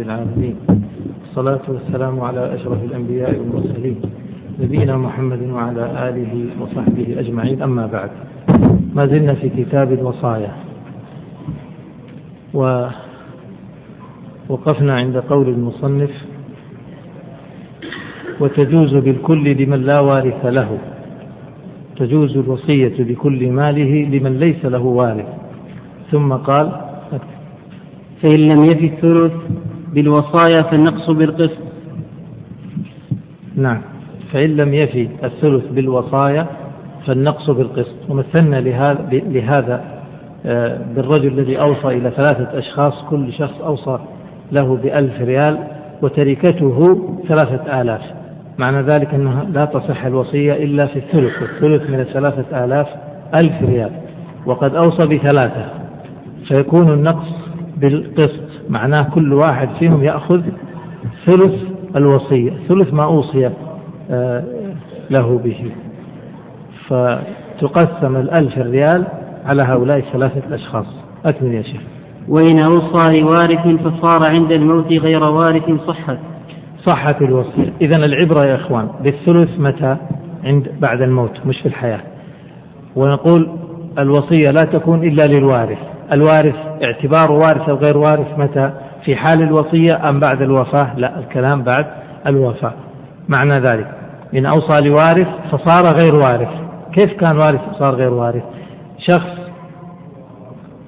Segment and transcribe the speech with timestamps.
[0.00, 0.56] العالمين.
[1.30, 4.00] الصلاة والسلام على أشرف الأنبياء والمرسلين.
[4.60, 7.62] نبينا محمد وعلى آله وصحبه أجمعين.
[7.62, 8.10] أما بعد
[8.94, 10.52] ما زلنا في كتاب الوصايا.
[14.48, 16.10] ووقفنا عند قول المصنف
[18.40, 20.78] وتجوز بالكل لمن لا وارث له.
[21.96, 25.26] تجوز الوصية بكل ماله لمن ليس له وارث.
[26.10, 26.80] ثم قال
[28.22, 29.32] فإن لم يفي الثلث
[29.94, 31.58] بالوصايا فالنقص بالقسط.
[33.56, 33.80] نعم.
[34.32, 36.46] فإن لم يفي الثلث بالوصايا
[37.06, 37.94] فالنقص بالقسط.
[38.08, 39.84] ومثلنا لهذا, لهذا
[40.46, 43.98] آه، بالرجل الذي أوصى إلى ثلاثة أشخاص كل شخص أوصى
[44.52, 45.58] له بألف ريال
[46.02, 48.00] وتركته ثلاثة آلاف.
[48.58, 51.42] معنى ذلك أنها لا تصح الوصية إلا في الثلث.
[51.42, 52.86] والثلث من الثلاثة آلاف
[53.36, 53.90] ألف ريال.
[54.46, 55.66] وقد أوصى بثلاثة.
[56.48, 57.28] فيكون النقص
[57.76, 58.43] بالقسط.
[58.68, 60.42] معناه كل واحد فيهم يأخذ
[61.26, 61.54] ثلث
[61.96, 63.50] الوصية ثلث ما أوصي
[64.10, 64.44] آه،
[65.10, 65.70] له به.
[66.88, 69.04] فتقسم الألف ريال
[69.46, 70.86] على هؤلاء الثلاثة الأشخاص.
[71.26, 71.80] أكمل يا شيخ.
[72.28, 76.18] وإن أوصى لوارث فصار عند الموت غير وارث صحت
[76.86, 77.72] صحت الوصية.
[77.80, 79.96] إذا العبرة يا إخوان بالثلث متى؟
[80.44, 82.00] عند بعد الموت مش في الحياة.
[82.96, 83.48] ونقول
[83.98, 85.93] الوصية لا تكون إلا للوارث.
[86.12, 88.70] الوارث اعتباره وارث أو غير وارث متى؟
[89.04, 91.86] في حال الوصية أم بعد الوفاة؟ لا الكلام بعد
[92.26, 92.72] الوفاة.
[93.28, 93.88] معنى ذلك
[94.34, 96.48] إن أوصى لوارث فصار غير وارث.
[96.92, 98.42] كيف كان وارث وصار غير وارث؟
[98.98, 99.30] شخص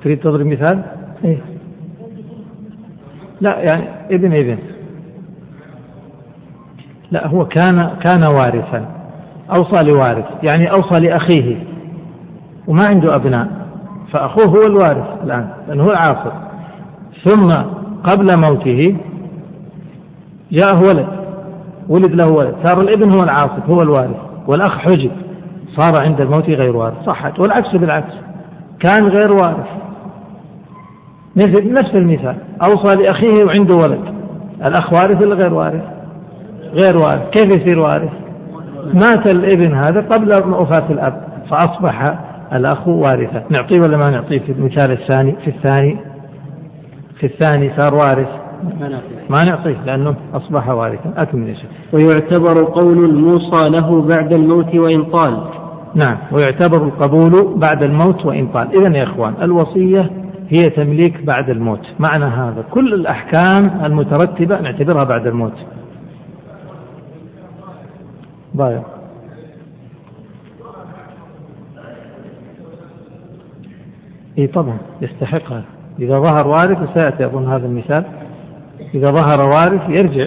[0.05, 0.83] تريد تضرب مثال؟
[1.25, 1.39] إيه؟
[3.41, 4.58] لا يعني ابن ابن.
[7.11, 8.89] لا هو كان كان وارثا.
[9.56, 11.56] أوصى لوارث يعني أوصى لأخيه.
[12.67, 13.48] وما عنده أبناء.
[14.17, 16.33] فأخوه هو الوارث الآن لأنه هو العاصر.
[17.25, 17.50] ثم
[18.05, 18.97] قبل موته
[20.53, 21.06] جاءه ولد
[21.89, 24.17] ولد له ولد صار الابن هو العاصف هو الوارث.
[24.47, 25.11] والأخ حجب
[25.77, 26.95] صار عند الموت غير وارث.
[27.07, 28.14] صحت والعكس بالعكس
[28.80, 29.67] كان غير وارث.
[31.36, 34.01] مثل نفس المثال أوصى لأخيه وعنده ولد.
[34.64, 35.83] الأخ وارث ولا غير وارث؟
[36.73, 37.30] غير وارث.
[37.30, 38.12] كيف يصير وارث؟
[38.95, 44.90] مات الابن هذا قبل وفاة الأب فأصبح الأخ وارثا نعطيه ولا ما نعطيه في المثال
[44.90, 45.96] الثاني؟ في الثاني؟
[47.20, 48.29] في الثاني صار وارث.
[49.30, 49.77] ما نعطيه.
[49.86, 51.12] لأنه أصبح وارثا.
[51.17, 51.70] أكمل شيخ.
[51.92, 55.42] ويعتبر قول الموصى له بعد الموت وإن طال.
[55.95, 58.86] نعم ويعتبر القبول بعد الموت وإن طال.
[58.86, 60.11] إذا يا إخوان الوصية
[60.48, 61.86] هي تمليك بعد الموت.
[61.98, 65.56] معنى هذا كل الأحكام المترتبة نعتبرها بعد الموت.
[68.56, 68.83] ضايع
[74.39, 75.63] إي طبعا يستحقها.
[75.98, 78.05] إذا ظهر وارث وسياتي أظن هذا المثال.
[78.95, 80.27] إذا ظهر وارث يرجع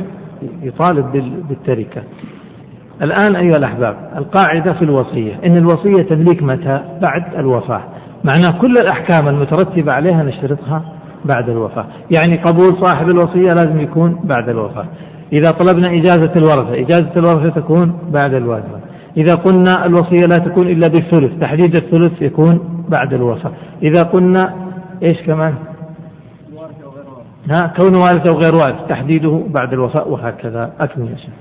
[0.63, 2.01] يطالب بالتركة.
[3.01, 5.33] الآن أيها الأحباب القاعدة في الوصية.
[5.45, 7.81] إن الوصية تمليك متى؟ بعد الوفاة.
[8.23, 10.83] معناه كل الأحكام المترتبة عليها نشترطها
[11.25, 11.85] بعد الوفاة.
[12.17, 14.85] يعني قبول صاحب الوصية لازم يكون بعد الوفاة.
[15.33, 18.79] إذا طلبنا إجازة الورثة إجازة الورثة تكون بعد الوفاة.
[19.17, 23.51] إذا قلنا الوصية لا تكون إلا بالثلث تحديد الثلث يكون بعد الوفاة
[23.83, 24.55] إذا قلنا
[25.03, 25.53] إيش كمان؟
[27.49, 30.73] ها كون وارث أو غير وارث تحديده بعد الوفاء وهكذا.
[30.79, 31.33] أكمل يا شيخ.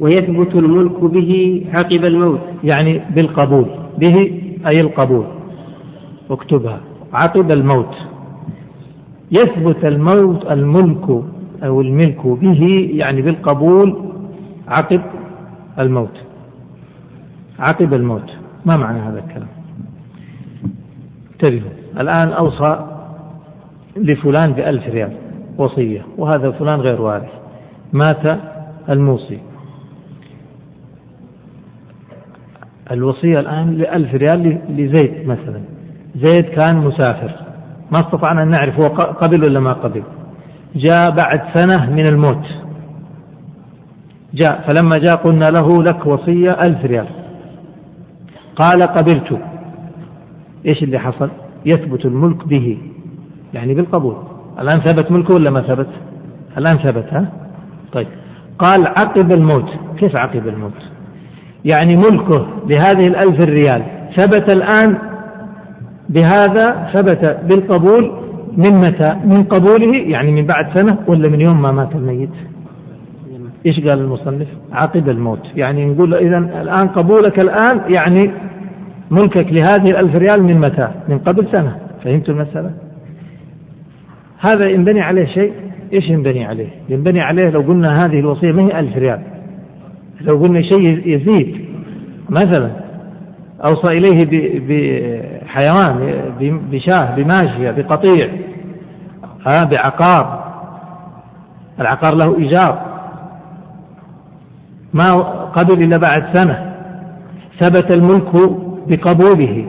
[0.00, 2.40] ويثبت الملك به عقب الموت.
[2.64, 3.66] يعني بالقبول.
[3.98, 5.24] به أي القبول.
[6.30, 6.80] اكتبها.
[7.12, 7.94] عقب الموت.
[9.32, 11.24] يثبت الموت الملك
[11.64, 14.12] أو الملك به يعني بالقبول
[14.68, 15.00] عقب
[15.78, 16.16] الموت.
[17.58, 18.30] عقب الموت.
[18.66, 19.48] ما معنى هذا الكلام؟
[21.44, 21.70] انتبهوا
[22.00, 22.86] الآن أوصى
[23.96, 25.12] لفلان بألف ريال
[25.58, 27.30] وصية وهذا فلان غير وارث.
[27.92, 28.38] مات
[28.88, 29.38] الموصي.
[32.90, 35.60] الوصية الآن لألف ريال لزيد مثلا.
[36.16, 37.30] زيد كان مسافر.
[37.90, 40.02] ما استطعنا أن نعرف هو قبل ولا ما قبل.
[40.74, 42.46] جاء بعد سنة من الموت.
[44.34, 47.06] جاء فلما جاء قلنا له لك وصية ألف ريال.
[48.56, 49.51] قال قبلت.
[50.66, 51.30] إيش اللي حصل؟
[51.66, 52.78] يثبت الملك به.
[53.54, 54.16] يعني بالقبول.
[54.60, 55.88] الآن ثبت ملكه ولا ما ثبت؟
[56.58, 57.32] الآن ثبت ها؟
[57.92, 58.06] طيب.
[58.58, 59.70] قال عقب الموت.
[59.98, 60.82] كيف عقب الموت؟
[61.64, 63.82] يعني ملكه لهذه الألف الريال
[64.16, 64.98] ثبت الآن
[66.08, 68.12] بهذا ثبت بالقبول
[68.56, 72.30] من متى؟ من قبوله يعني من بعد سنة ولا من يوم ما مات الميت؟
[73.66, 75.40] إيش قال المصنف؟ عقب الموت.
[75.56, 78.30] يعني نقول اذا الآن قبولك الآن يعني
[79.12, 81.76] ملكك لهذه الألف ريال من متى؟ من قبل سنة.
[82.04, 82.70] فهمت المسألة؟
[84.38, 85.52] هذا ينبني عليه شيء.
[85.92, 89.20] إيش ينبني عليه؟ ينبني عليه لو قلنا هذه الوصية ما هي ألف ريال.
[90.20, 91.64] لو قلنا شيء يزيد.
[92.30, 92.70] مثلا
[93.64, 94.26] أوصى إليه
[95.44, 96.22] بحيوان
[96.70, 98.28] بشاه بماشية بقطيع
[99.46, 100.52] ها بعقار.
[101.80, 102.82] العقار له إيجار.
[104.94, 105.08] ما
[105.46, 106.74] قبل إلا بعد سنة.
[107.60, 108.34] ثبت الملك
[108.88, 109.66] بقبوله.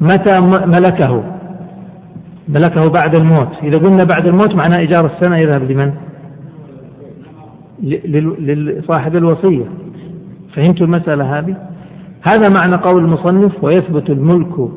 [0.00, 1.22] متى ملكه؟
[2.48, 3.48] ملكه بعد الموت.
[3.62, 5.92] إذا قلنا بعد الموت معناه إيجار السنة يذهب لمن؟
[8.38, 9.64] لصاحب الوصية.
[10.54, 11.56] فهمتوا المسألة هذه؟
[12.22, 14.68] هذا معنى قول المصنف ويثبت الملك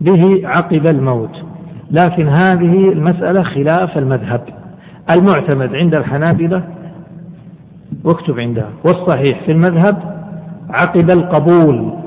[0.00, 1.42] به عقب الموت.
[1.90, 4.40] لكن هذه المسألة خلاف المذهب.
[5.16, 6.64] المعتمد عند الحنابلة
[8.04, 9.96] واكتب عندها والصحيح في المذهب
[10.70, 11.99] عقب القبول.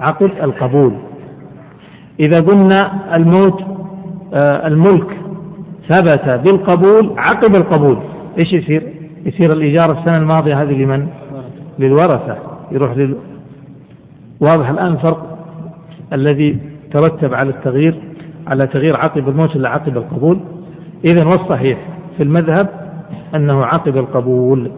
[0.00, 0.92] عقب القبول.
[2.20, 3.62] إذا قلنا الموت
[4.34, 5.16] آه الملك
[5.88, 7.98] ثبت بالقبول عقب القبول
[8.38, 8.82] إيش يصير؟
[9.26, 11.06] يصير الإيجار السنة الماضية هذه لمن؟
[11.78, 12.36] للورثة.
[12.72, 13.16] يروح لل
[14.40, 15.38] واضح الآن الفرق
[16.12, 16.58] الذي
[16.92, 17.94] ترتب على التغيير
[18.46, 20.40] على تغيير عقب الموت إلى عقب القبول؟
[21.04, 21.78] إذا والصحيح
[22.16, 22.68] في المذهب
[23.34, 24.70] أنه عقب القبول.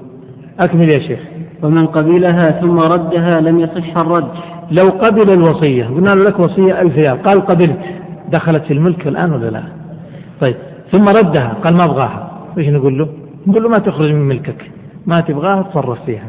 [0.61, 1.21] أكمل يا شيخ.
[1.63, 4.31] ومن قبلها ثم ردها لم يصح الرد.
[4.71, 7.23] لو قبل الوصية قلنا له لك وصية ألف ريال.
[7.23, 7.79] قال قبلت.
[8.29, 9.63] دخلت في الملك الآن ولا لا؟
[10.41, 10.57] طيب.
[10.93, 11.57] ثم ردها.
[11.65, 12.31] قال ما أبغاها.
[12.59, 13.09] إيش نقول له؟
[13.47, 14.71] نقول له ما تخرج من ملكك.
[15.07, 16.29] ما تبغاها تصرف فيها.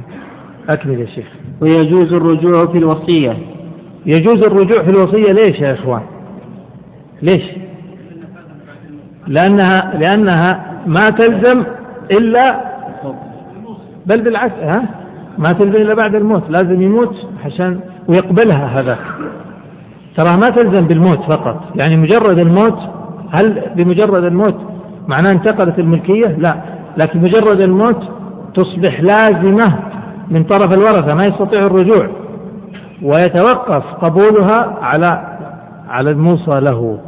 [0.70, 1.28] أكمل يا شيخ.
[1.62, 3.38] ويجوز الرجوع في الوصية.
[4.06, 6.02] يجوز الرجوع في الوصية ليش يا إخوان؟
[7.22, 7.44] ليش؟
[9.28, 11.64] لأنها لأنها ما تلزم
[12.12, 12.62] إلا
[14.06, 14.86] بل بالعكس ها؟
[15.38, 16.44] ما تلزم إلا بعد الموت.
[16.50, 17.16] لازم يموت
[17.46, 18.98] عشان ويقبلها هذا.
[20.18, 21.63] ترى ما تلزم بالموت فقط.
[21.75, 22.80] يعني مجرد الموت
[23.31, 24.56] هل بمجرد الموت
[25.07, 26.56] معناه انتقلت الملكية؟ لا.
[26.98, 28.03] لكن مجرد الموت
[28.53, 29.80] تصبح لازمة
[30.30, 32.07] من طرف الورثة ما يستطيع الرجوع.
[33.01, 35.38] ويتوقف قبولها على
[35.89, 37.00] على الموصى له.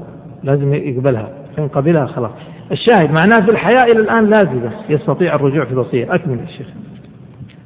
[0.44, 1.30] لازم يقبلها.
[1.58, 2.32] فإن قبلها خلاص.
[2.72, 6.06] الشاهد معناه في الحياة إلى الآن لازمة يستطيع الرجوع في الوصية.
[6.06, 6.68] أكمل الشيخ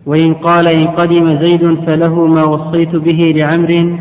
[0.07, 3.97] وإن قال إن قدم زيد فله ما وصيت به لعمر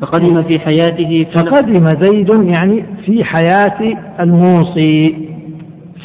[0.00, 5.14] فقدم في حياته فقدم زيد يعني في حياة الموصي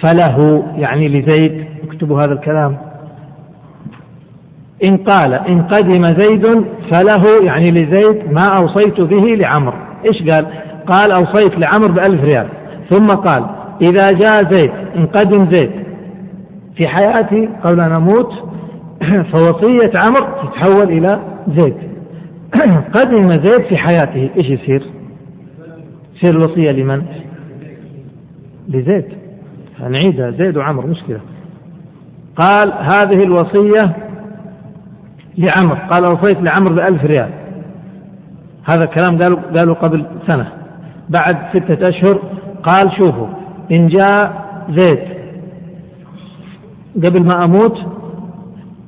[0.01, 1.65] فله يعني لزيد.
[1.87, 2.77] اكتبوا هذا الكلام.
[4.89, 9.73] إن قال إن قدم زيد فله يعني لزيد ما أوصيت به لعمر.
[10.05, 10.45] إيش قال؟
[10.87, 12.47] قال أوصيت لعمر بألف ريال.
[12.89, 13.45] ثم قال
[13.81, 15.71] إذا جاء زيد إن قدم زيد
[16.75, 18.47] في حياتي قبل أن أموت
[19.31, 21.75] فوصية عمر تتحول إلى زيد.
[22.95, 24.83] قدم زيد في حياته إيش يصير؟
[26.15, 27.03] يصير الوصية لمن؟
[28.67, 29.05] لزيد.
[29.79, 31.19] نعيدها زيد وعمر مشكلة.
[32.35, 33.95] قال هذه الوصية
[35.37, 37.29] لعمر قال وصيت لعمر بألف ريال.
[38.69, 40.51] هذا الكلام قالوا قالوا قبل سنة.
[41.09, 42.19] بعد ستة أشهر
[42.63, 43.27] قال شوفوا
[43.71, 44.99] إن جاء زيد
[47.05, 47.96] قبل ما أموت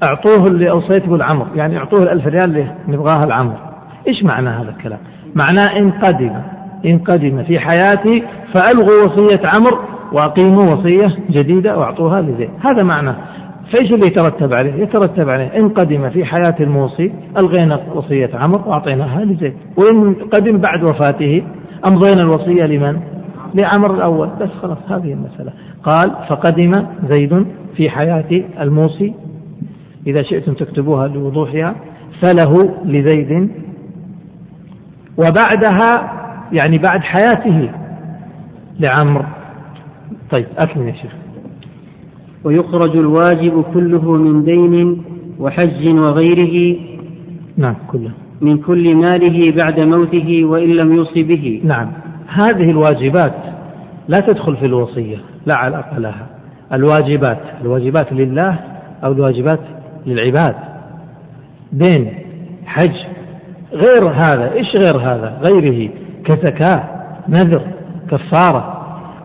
[0.07, 3.55] أعطوه اللي أوصيته لعمر يعني أعطوه الألف ريال اللي نبغاها لعمر
[4.07, 4.99] إيش معنى هذا الكلام
[5.35, 6.31] معناه إن قدم
[6.85, 8.23] إن قدم في حياتي
[8.53, 9.79] فألغوا وصية عمر
[10.11, 13.15] وأقيموا وصية جديدة وأعطوها لزيد هذا معناه
[13.71, 19.25] فإيش اللي يترتب عليه؟ يترتب عليه إن قدم في حياة الموصي ألغينا وصية عمر وأعطيناها
[19.25, 21.43] لزيد، وإن قدم بعد وفاته
[21.87, 22.99] أمضينا الوصية لمن؟
[23.55, 25.53] لعمر الأول، بس خلاص هذه المسألة.
[25.83, 29.13] قال فقدم زيد في حياة الموصي
[30.07, 31.75] إذا شئتم تكتبوها لوضوحها
[32.21, 33.49] فله لزيد.
[35.17, 35.91] وبعدها
[36.51, 37.69] يعني بعد حياته
[38.79, 39.25] لعمر.
[40.31, 41.11] طيب اكمل يا شيخ.
[42.43, 45.03] ويخرج الواجب كله من دين
[45.39, 46.79] وحج وغيره
[47.57, 48.11] نعم كله.
[48.41, 51.61] من كل ماله بعد موته وإن لم يوص به.
[51.63, 51.91] نعم.
[52.27, 53.35] هذه الواجبات
[54.07, 56.27] لا تدخل في الوصية لا علاقة لها
[56.73, 58.59] الواجبات الواجبات لله
[59.03, 59.59] أو الواجبات
[60.05, 60.55] للعباد.
[61.71, 62.13] دين
[62.65, 62.95] حج
[63.73, 65.89] غير هذا إيش غير هذا؟ غيره
[66.25, 66.83] كزكاة
[67.29, 67.61] نذر
[68.11, 68.75] كفارة.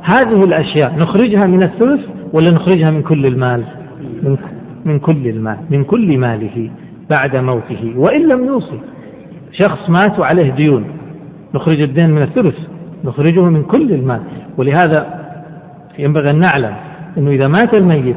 [0.02, 2.00] هذه الأشياء نخرجها من الثلث
[2.32, 3.64] ولا نخرجها من كل المال؟
[4.22, 4.36] من,
[4.84, 6.70] من كل المال من كل ماله
[7.10, 7.92] بعد موته.
[7.96, 8.80] وإن لم يوصي
[9.52, 10.84] شخص مات وعليه ديون
[11.54, 12.56] نخرج الدين من الثلث
[13.04, 14.20] نخرجه من كل المال.
[14.58, 15.24] ولهذا
[15.98, 16.74] ينبغي أن نعلم
[17.18, 18.16] أنه إذا مات الميت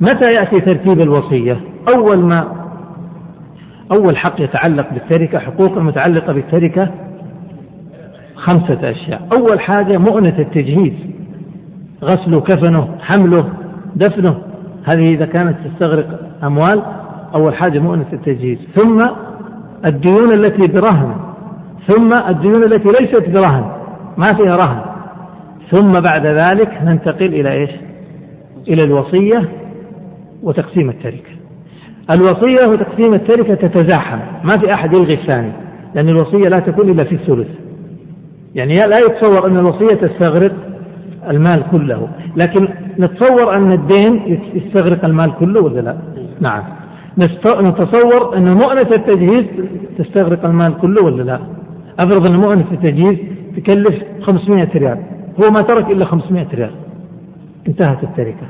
[0.00, 1.56] متى يأتي ترتيب الوصية؟
[1.96, 2.56] أول ما
[3.92, 6.90] أول حق يتعلق بالتركة حقوق المتعلقة بالتركة
[8.34, 9.28] خمسة أشياء.
[9.38, 10.92] أول حاجة مؤنة التجهيز
[12.04, 13.48] غسله كفنه حمله
[13.96, 14.38] دفنه.
[14.84, 16.82] هذه إذا كانت تستغرق أموال
[17.34, 18.58] أول حاجة مؤنة التجهيز.
[18.74, 19.06] ثم
[19.86, 21.14] الديون التي برهن
[21.86, 23.64] ثم الديون التي ليست برهن
[24.16, 24.80] ما فيها رهن.
[25.70, 27.70] ثم بعد ذلك ننتقل إلى إيش؟
[28.68, 29.48] إلى الوصية.
[30.42, 31.30] وتقسيم التركة.
[32.14, 34.18] الوصية وتقسيم التركة تتزاحم.
[34.44, 35.52] ما في أحد يلغي الثاني
[35.94, 37.48] لأن الوصية لا تكون إلا في الثلث.
[38.54, 40.52] يعني لا يتصور أن الوصية تستغرق
[41.30, 45.96] المال كله لكن نتصور أن الدين يستغرق المال كله ولا لا؟
[46.40, 46.62] نعم.
[47.60, 49.44] نتصور أن مؤنة التجهيز
[49.98, 51.40] تستغرق المال كله ولا لا؟
[52.00, 53.18] أفرض أن مؤنة التجهيز
[53.56, 54.98] تكلف 500 ريال
[55.38, 56.70] هو ما ترك إلا 500 ريال.
[57.68, 58.46] انتهت التركة.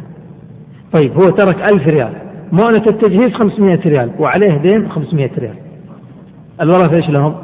[0.93, 2.13] طيب هو ترك 1000 ريال.
[2.53, 5.55] مؤنة التجهيز 500 ريال وعليه دين 500 ريال.
[6.61, 7.35] الورثة إيش لهم؟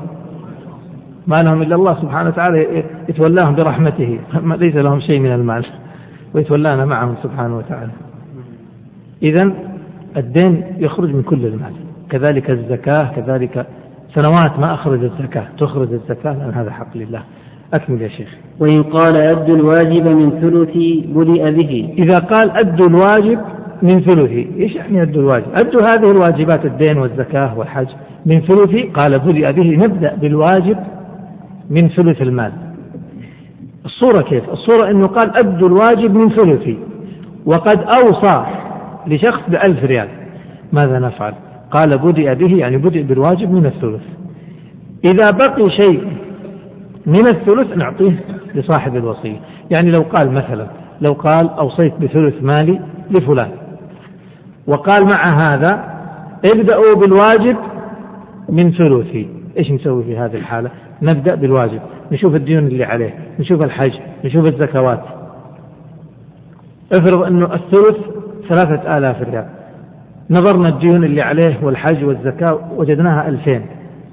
[1.26, 4.18] ما لهم إلا الله سبحانه وتعالى يتولاهم برحمته.
[4.62, 5.66] ليس لهم شيء من المال
[6.34, 7.92] ويتولانا معهم سبحانه وتعالى.
[9.22, 9.52] اذا
[10.16, 11.72] الدين يخرج من كل المال.
[12.11, 13.66] كذلك الزكاة كذلك
[14.14, 17.22] سنوات ما أخرج الزكاة تخرج الزكاة لأن هذا حق لله.
[17.74, 18.28] أكمل يا شيخ.
[18.60, 20.76] وإن قال أد الواجب من ثلث
[21.16, 21.94] بدأ به.
[21.98, 23.38] إذا قال أد الواجب
[23.82, 27.86] من ثلثي إيش يعني أد الواجب؟ أد هذه الواجبات الدين والزكاة والحج
[28.26, 30.76] من ثلثي قال بدأ به نبدأ بالواجب
[31.70, 32.52] من ثلث المال.
[33.84, 36.78] الصورة كيف؟ الصورة أنه قال أد الواجب من ثلثي
[37.46, 38.46] وقد أوصى
[39.06, 40.08] لشخص بألف ريال.
[40.72, 41.34] ماذا نفعل؟
[41.70, 44.02] قال بدأ به يعني بدأ بالواجب من الثلث.
[45.04, 46.02] إذا بقي شيء
[47.06, 49.37] من الثلث نعطيه لصاحب الوصية.
[49.76, 50.66] يعني لو قال مثلا
[51.00, 52.80] لو قال أوصيت بثلث مالي
[53.11, 53.50] لفلان.
[54.66, 55.85] وقال مع هذا
[56.54, 57.56] ابدأوا بالواجب
[58.49, 59.28] من ثلثي.
[59.59, 60.71] إيش نسوي في هذه الحالة؟
[61.02, 61.80] نبدأ بالواجب.
[62.12, 63.92] نشوف الديون اللي عليه نشوف الحج
[64.25, 65.02] نشوف الزكوات.
[66.92, 67.97] افرض أنه الثلث
[68.49, 69.47] ثلاثة آلاف ريال.
[70.30, 73.62] نظرنا الديون اللي عليه والحج والزكاة وجدناها ألفين.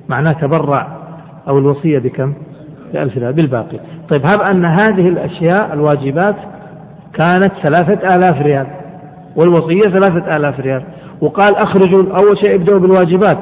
[0.10, 0.88] معناه تبرع
[1.48, 2.34] أو الوصية بكم؟
[2.96, 3.80] ريال بالباقي.
[4.10, 6.36] طيب هب أن هذه الأشياء الواجبات
[7.14, 8.68] كانت ثلاثة آلاف ريال
[9.36, 10.84] والوصية ثلاثة آلاف ريال.
[11.22, 13.38] وقال أخرجوا أول شيء ابدأوا بالواجبات.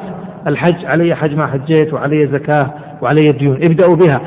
[0.47, 2.69] الحج علي حج ما حجيت وعلي زكاة
[3.01, 4.21] وعلي ديون ابدأوا بها.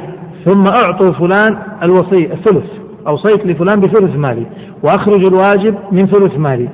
[0.44, 2.70] ثم أعطوا فلان الوصية الثلث
[3.06, 4.46] أوصيت لفلان بثلث مالي.
[4.82, 6.68] وأخرج الواجب من ثلث مالي.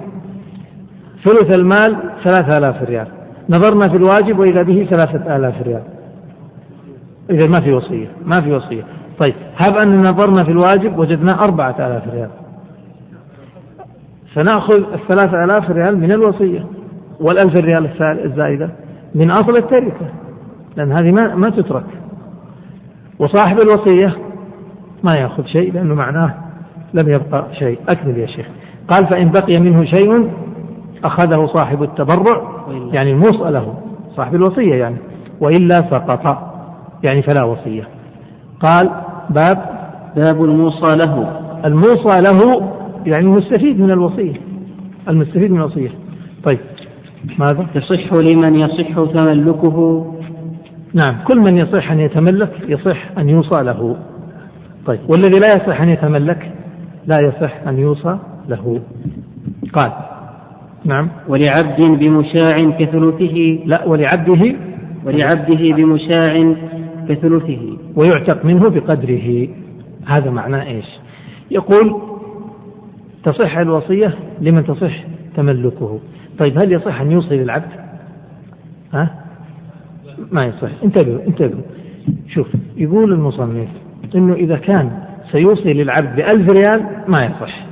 [1.25, 3.07] ثلث المال ثلاثة آلاف ريال.
[3.51, 5.83] نظرنا في الواجب وإذا به ثلاثة آلاف ريال.
[7.31, 8.83] إذا ما في وصية ما في وصية.
[9.19, 12.31] طيب هب أن نظرنا في الواجب وجدنا أربعة آلاف ريال.
[14.35, 16.67] فنأخذ الثلاثة آلاف ريال من الوصية
[17.21, 18.71] والألف ريال الزائدة
[19.15, 20.07] من أصل التركة
[20.77, 21.87] لأن هذه ما, ما تترك.
[23.19, 24.17] وصاحب الوصية
[25.05, 26.35] ما يأخذ شيء لأنه معناه
[26.95, 27.79] لم يبقى شيء.
[27.89, 28.47] أكمل يا شيخ.
[28.89, 30.31] قال فإن بقي منه شيء
[31.05, 33.75] أخذه صاحب التبرع يعني الموصى له
[34.17, 34.97] صاحب الوصية يعني.
[35.41, 36.56] وإلا سقط.
[37.11, 37.89] يعني فلا وصية.
[38.61, 38.91] قال
[39.31, 39.59] باب
[40.17, 41.41] باب الموصى له.
[41.65, 42.71] الموصى له
[43.07, 44.35] يعني المستفيد من الوصية.
[45.09, 45.91] المستفيد من الوصية.
[46.45, 46.59] طيب
[47.39, 50.07] ماذا؟ يصح لمن يصح تملكه.
[50.95, 53.97] نعم كل من يصح أن يتملك يصح أن يوصى له.
[54.87, 56.53] طيب والذي لا يصح أن يتملك
[57.07, 58.81] لا يصح أن يوصى له.
[59.73, 59.93] قال
[60.85, 61.09] نعم.
[61.29, 63.59] ولعبد بمشاع كثلثه.
[63.65, 64.57] لا ولعبده
[65.05, 66.55] ولعبده بمشاع
[67.09, 69.49] كثلثه ويعتق منه بقدره.
[70.07, 70.87] هذا معناه إيش؟
[71.51, 72.01] يقول
[73.25, 75.05] تصح الوصية لمن تصح
[75.37, 75.99] تملكه.
[76.39, 77.71] طيب هل يصح أن يوصي للعبد؟
[78.93, 79.15] ها؟
[80.33, 80.71] ما يصح.
[80.85, 81.63] انتبهوا انتبهوا.
[82.29, 83.69] شوف يقول المصنف
[84.15, 84.91] إنه إذا كان
[85.33, 87.67] سيوصي للعبد بألف ريال ما يصح.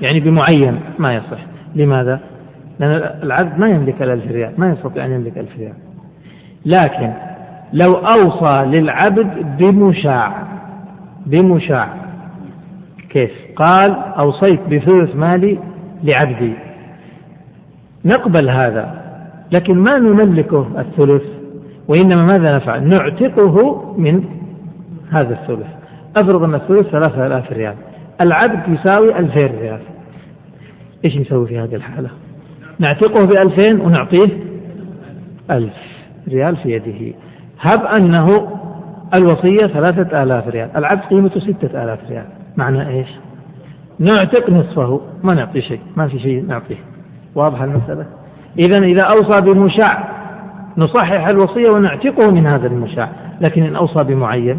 [0.00, 1.46] يعني بمعين ما يصح.
[1.74, 2.20] لماذا؟
[2.80, 2.90] لأن
[3.22, 5.74] العبد ما يملك الألف ريال ما يستطيع أن يملك ألف ريال.
[6.66, 7.12] لكن
[7.74, 10.46] لو أوصى للعبد بمشاع
[11.26, 11.88] بمشاع.
[13.10, 15.58] كيف؟ قال أوصيت بثلث مالي
[16.04, 16.52] لعبدي.
[18.04, 19.04] نقبل هذا
[19.52, 21.22] لكن ما نملكه الثلث
[21.88, 24.24] وإنما ماذا نفعل؟ نعتقه من
[25.10, 25.66] هذا الثلث.
[26.16, 27.74] أفرض أن الثلث ثلاثة آلاف ريال
[28.22, 29.80] العبد يساوي ألفين ريال.
[31.04, 32.10] إيش نسوي في هذه الحالة؟
[32.78, 34.28] نعتقه بألفين ونعطيه
[35.50, 35.74] ألف
[36.28, 37.16] ريال في يده.
[37.64, 38.26] هب أنه
[39.14, 42.24] الوصية ثلاثة آلاف ريال العبد قيمته ستة آلاف ريال.
[42.56, 43.08] معنى إيش؟
[43.98, 46.76] نعتق نصفه ما نعطي شيء ما في شيء نعطيه.
[47.34, 48.06] واضح المسألة؟
[48.58, 50.08] إذا إذا أوصى بمشاع
[50.78, 53.08] نصحح الوصية ونعتقه من هذا المشاع.
[53.40, 54.58] لكن إن أوصى بمعين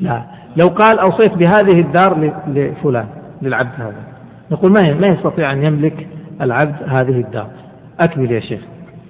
[0.00, 0.22] لا.
[0.56, 3.06] لو قال أوصيت بهذه الدار لفلان
[3.42, 4.02] للعبد هذا.
[4.50, 6.06] نقول ما ما يستطيع أن يملك
[6.40, 7.48] العبد هذه الدار.
[8.00, 8.60] أكمل يا شيخ.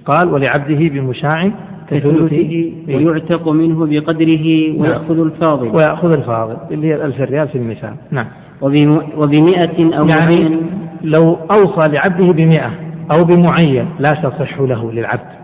[0.05, 1.51] قال ولعبده بمشاع
[1.89, 4.81] كثلثه ويعتق منه بقدره نعم.
[4.81, 5.67] ويأخذ الفاضل.
[5.67, 6.57] ويأخذ الفاضل.
[6.71, 8.25] اللي هي الألف ريال في المثال نعم.
[8.61, 10.59] وبمئة أو يعني معين.
[11.03, 12.71] لو أوصى لعبده بمئة
[13.11, 15.37] أو بمعين لا تصح له للعبد.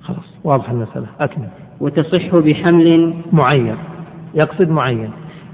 [0.00, 1.06] خلاص واضح المسألة.
[1.20, 1.48] أكمل.
[1.80, 3.76] وتصح بحمل معين.
[4.34, 5.10] يقصد معين.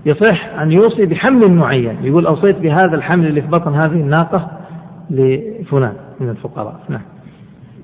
[0.07, 1.97] يصح أن يوصي بحمل معين.
[2.03, 4.51] يقول أوصيت بهذا الحمل اللي في بطن هذه الناقة
[5.11, 6.81] لفلان من الفقراء.
[6.89, 7.01] نعم.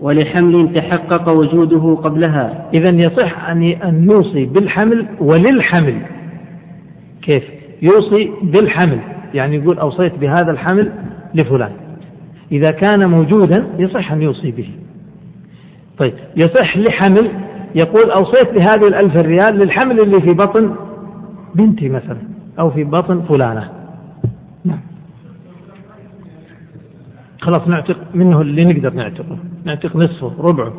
[0.00, 2.70] ولحمل تحقق وجوده قبلها.
[2.74, 6.02] إذا يصح أن يوصي بالحمل وللحمل.
[7.22, 7.44] كيف؟
[7.82, 8.98] يوصي بالحمل.
[9.34, 10.92] يعني يقول أوصيت بهذا الحمل
[11.34, 11.72] لفلان.
[12.52, 14.68] إذا كان موجودا يصح أن يوصي به.
[15.98, 17.30] طيب يصح لحمل.
[17.74, 20.74] يقول أوصيت بهذه الألف ريال للحمل اللي في بطن
[21.54, 22.18] بنتي مثلا
[22.58, 23.70] أو في بطن فلانة.
[24.64, 24.80] نعم.
[27.48, 29.38] خلاص نعتق منه اللي نقدر نعتقه.
[29.64, 30.72] نعتق نصفه ربعه.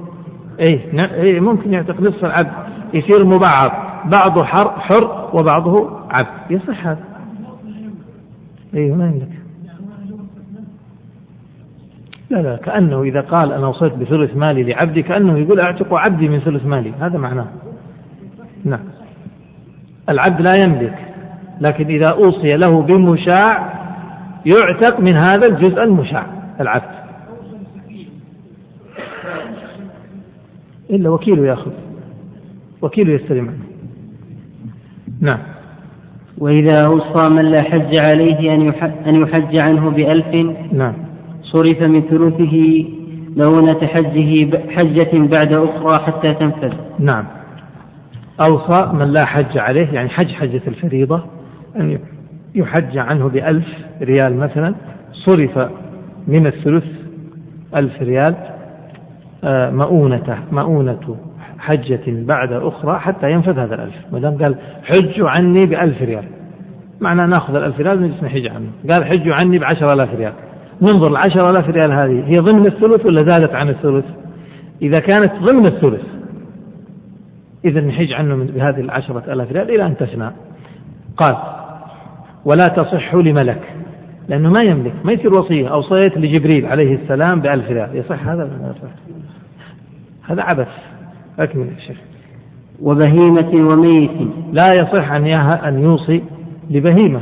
[0.59, 0.79] اي
[1.21, 2.51] اي ممكن يعتق نصف العبد.
[2.93, 3.71] يصير مبعض.
[4.05, 6.27] بعضه حر حر وبعضه عبد.
[6.49, 7.03] يصح هذا.
[8.75, 9.27] اي ما عندك.
[12.29, 16.39] لا لا كأنه إذا قال أنا وصلت بثلث مالي لعبدي كأنه يقول أعتق عبدي من
[16.39, 16.91] ثلث مالي.
[16.99, 17.47] هذا معناه.
[18.65, 18.83] نعم.
[20.09, 20.95] العبد لا يملك
[21.61, 23.79] لكن إذا أوصي له بمشاع
[24.45, 26.38] يعتق من هذا الجزء المشاع.
[26.59, 26.99] العبد.
[30.89, 31.71] إلا وكيله يأخذ
[32.81, 33.63] وكيله يستلم عنه.
[35.21, 35.39] نعم.
[36.37, 38.53] وإذا أوصى من لا حج عليه
[39.07, 40.55] أن يحج عنه بألف.
[40.73, 40.93] نعم.
[41.41, 42.85] صرف من ثلثه
[43.35, 46.73] لونة حجه حجة بعد أخرى حتى تنفذ.
[46.99, 47.25] نعم.
[48.49, 51.23] أوصى من لا حج عليه يعني حج حجة الفريضة
[51.75, 51.99] أن
[52.55, 53.67] يحج عنه بألف
[54.01, 54.75] ريال مثلا
[55.13, 55.69] صرف
[56.27, 56.85] من الثلث
[57.75, 58.35] ألف ريال
[59.43, 61.15] آه، مؤونته مؤونة
[61.60, 63.95] حجة بعد أخرى حتى ينفذ هذا الألف.
[64.12, 66.23] ما دام قال حجوا عني بألف ريال.
[67.01, 68.67] معناه ناخذ الألف ريال ونجلس نحج عنه.
[68.91, 70.34] قال حجوا عني بعشر آلاف ريال.
[70.82, 74.05] ننظر العشر آلاف ريال هذه هي ضمن الثلث ولا زادت عن الثلث؟
[74.82, 76.05] إذا كانت ضمن الثلث
[77.65, 80.32] إذا نحج عنه بهذه العشرة آلاف ريال إلى أن تفنى
[81.17, 81.38] قال
[82.45, 83.62] ولا تصح لملك.
[84.29, 85.67] لأنه ما يملك ما يصير وصية.
[85.67, 87.89] أوصيت لجبريل عليه السلام بألف ريال.
[87.93, 88.49] يصح هذا
[90.23, 90.67] هذا عبث.
[91.39, 91.97] أكمل يا شيخ.
[92.81, 94.11] وبهيمة وميت.
[94.53, 95.25] لا يصح أن
[95.67, 96.23] أن يوصي
[96.69, 97.21] لبهيمة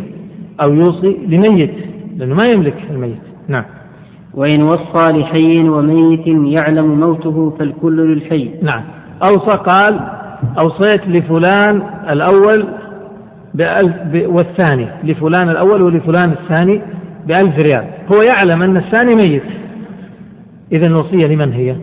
[0.61, 1.73] أو يوصي لميت
[2.17, 3.21] لأنه ما يملك الميت.
[3.47, 3.65] نعم.
[4.33, 8.51] وإن وصى لحي وميت يعلم موته فالكل للحي.
[8.71, 8.83] نعم.
[9.31, 9.99] أوصى قال
[10.59, 12.67] أوصيت لفلان الأول
[13.57, 16.81] بألف والثاني لفلان الأول ولفلان الثاني
[17.25, 17.85] بألف ريال.
[18.07, 19.43] هو يعلم أن الثاني ميت.
[20.71, 21.75] إذا الوصية لمن هي؟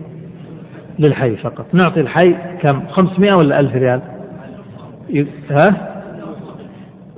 [0.99, 1.65] للحي فقط.
[1.73, 4.01] نعطي الحي كم؟ خمسمائة ولا ألف ريال؟
[5.51, 5.75] ها؟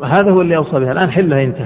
[0.04, 0.92] هذا هو اللي أوصى بها.
[0.92, 1.58] الآن حلها أنت.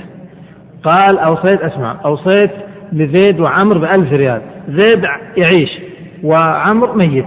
[0.83, 2.51] قال أوصيت أسمع أوصيت
[2.93, 4.41] لزيد وعمر بألف ريال.
[4.69, 5.03] زيد
[5.37, 5.69] يعيش
[6.23, 7.25] وعمر ميت.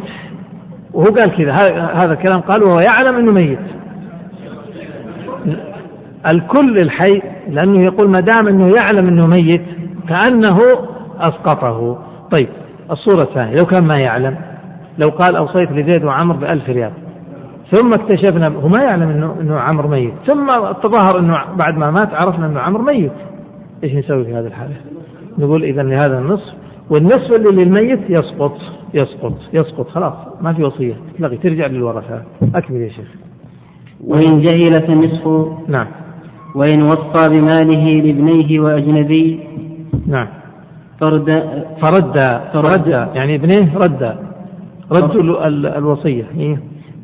[0.93, 1.53] وهو قال كذا.
[1.95, 3.59] هذا الكلام قال وهو يعلم أنه ميت.
[6.27, 9.63] الكل الحي لأنه يقول ما دام أنه يعلم أنه ميت
[10.09, 10.59] كأنه
[11.21, 11.99] أسقطه.
[12.31, 12.49] طيب
[12.91, 14.37] الصورة الثانية لو كان ما يعلم
[14.99, 16.91] لو قال أوصيت لزيد وعمر بألف ريال
[17.71, 20.47] ثم اكتشفنا هو ما يعلم انه أنه عمرو ميت ثم
[20.83, 23.13] تظاهر أنه بعد ما مات عرفنا أنه عمرو ميت.
[23.85, 24.75] إيش نسوي في هذه الحالة؟
[25.39, 26.55] نقول اذا لهذا النصف
[26.91, 28.57] والنصف اللي للميت يسقط
[28.95, 30.95] يسقط يسقط خلاص ما في وصية.
[31.19, 32.23] تلغي ترجع للورثة.
[32.55, 33.09] أكمل يا شيخ.
[34.05, 35.87] وإن جهل فالنصف نعم.
[36.55, 39.41] وإن وصى بماله لابنيه وأجنبي
[40.07, 40.29] نعم.
[41.01, 41.43] فرد
[41.83, 42.87] فرد فرد.
[43.15, 44.17] يعني ابنيه رد.
[44.93, 45.47] ردوا
[45.79, 46.25] الوصية.
[46.39, 46.61] إيه؟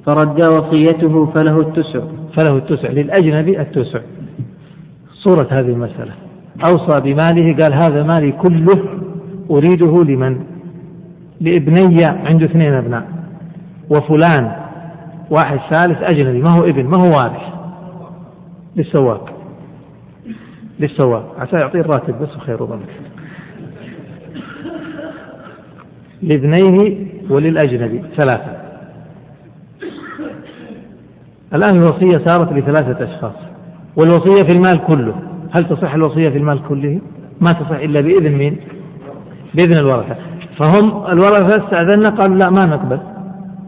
[0.07, 2.01] فرد وصيته فله التسع.
[2.37, 2.89] فله التسع.
[2.89, 4.01] للأجنبي التسع.
[5.13, 6.13] صورة هذه المسألة.
[6.65, 8.79] أوصى بماله قال هذا مالي كله
[9.51, 10.41] أريده لمن؟
[11.41, 13.09] لابني عنده اثنين أبناء.
[13.91, 14.53] وفلان
[15.31, 16.43] واحد ثالث أجنبي.
[16.43, 17.43] ما هو ابن؟ ما هو وارث؟
[18.77, 19.40] للسواق.
[20.81, 22.89] للسواق عسى يعطيه الراتب بس وخير وظنك
[26.23, 28.61] لابنيه وللأجنبي ثلاثة.
[31.55, 33.35] الآن الوصية صارت لثلاثة أشخاص.
[33.97, 35.15] والوصية في المال كله.
[35.51, 37.01] هل تصح الوصية في المال كله؟
[37.41, 38.57] ما تصح إلا بإذن مين؟
[39.55, 40.17] بإذن الورثة.
[40.61, 43.01] فهم الورثة استأذنا قالوا لا ما نقبل.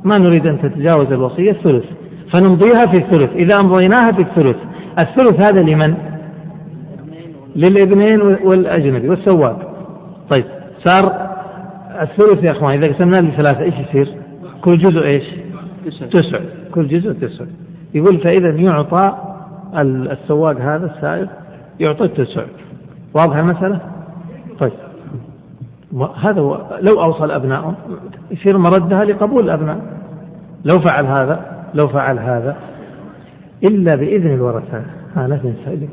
[0.05, 1.85] ما نريد أن تتجاوز الوصية الثلث.
[2.33, 3.33] فنمضيها في الثلث.
[3.33, 4.57] إذا أمضيناها في الثلث.
[5.01, 6.12] الثلث هذا لمن؟
[7.57, 9.75] للإبنين والأجنبي والسواق.
[10.31, 10.45] طيب
[10.85, 11.33] صار
[12.01, 14.15] الثلث يا أخوان إذا قسمناه لثلاثة إيش يصير؟
[14.65, 15.25] كل جزء إيش؟
[16.13, 16.39] تسع
[16.75, 17.45] كل جزء تسع
[17.95, 19.15] يقول فإذا يعطى
[19.77, 21.29] السواق هذا السائق
[21.81, 22.43] يعطى التسع
[23.15, 23.81] واضحة المسألة؟
[24.59, 24.73] طيب.
[26.23, 27.75] هذا هو لو اوصى الابناء
[28.31, 29.81] يصير مردها لقبول الأبناء.
[30.65, 32.57] لو فعل هذا لو فعل هذا
[33.65, 34.83] إلا بإذن الورثة.
[35.17, 35.89] ها لا تنسى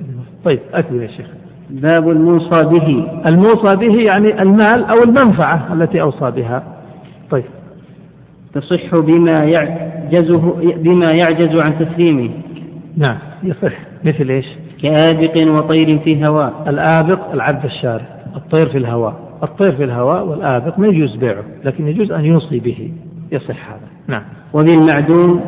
[0.46, 1.28] طيب أكمل يا شيخ.
[1.70, 3.08] باب الموصى به.
[3.26, 6.64] الموصى به يعني المال أو المنفعة التي أوصى بها.
[7.32, 7.44] طيب.
[8.54, 12.30] تصح بما يعجزه بما يعجز عن تسليمه.
[12.98, 13.74] نعم يصح.
[14.06, 14.46] مثل إيش؟
[14.82, 18.06] كآبق وطير في هواء الآبق العبد الشارع
[18.36, 22.92] الطير في الهواء الطير في الهواء والآبق ما يجوز بيعه لكن يجوز أن يوصي به.
[23.32, 23.88] يصح هذا.
[24.08, 24.24] نعم.
[24.54, 25.42] وبالمعدوم.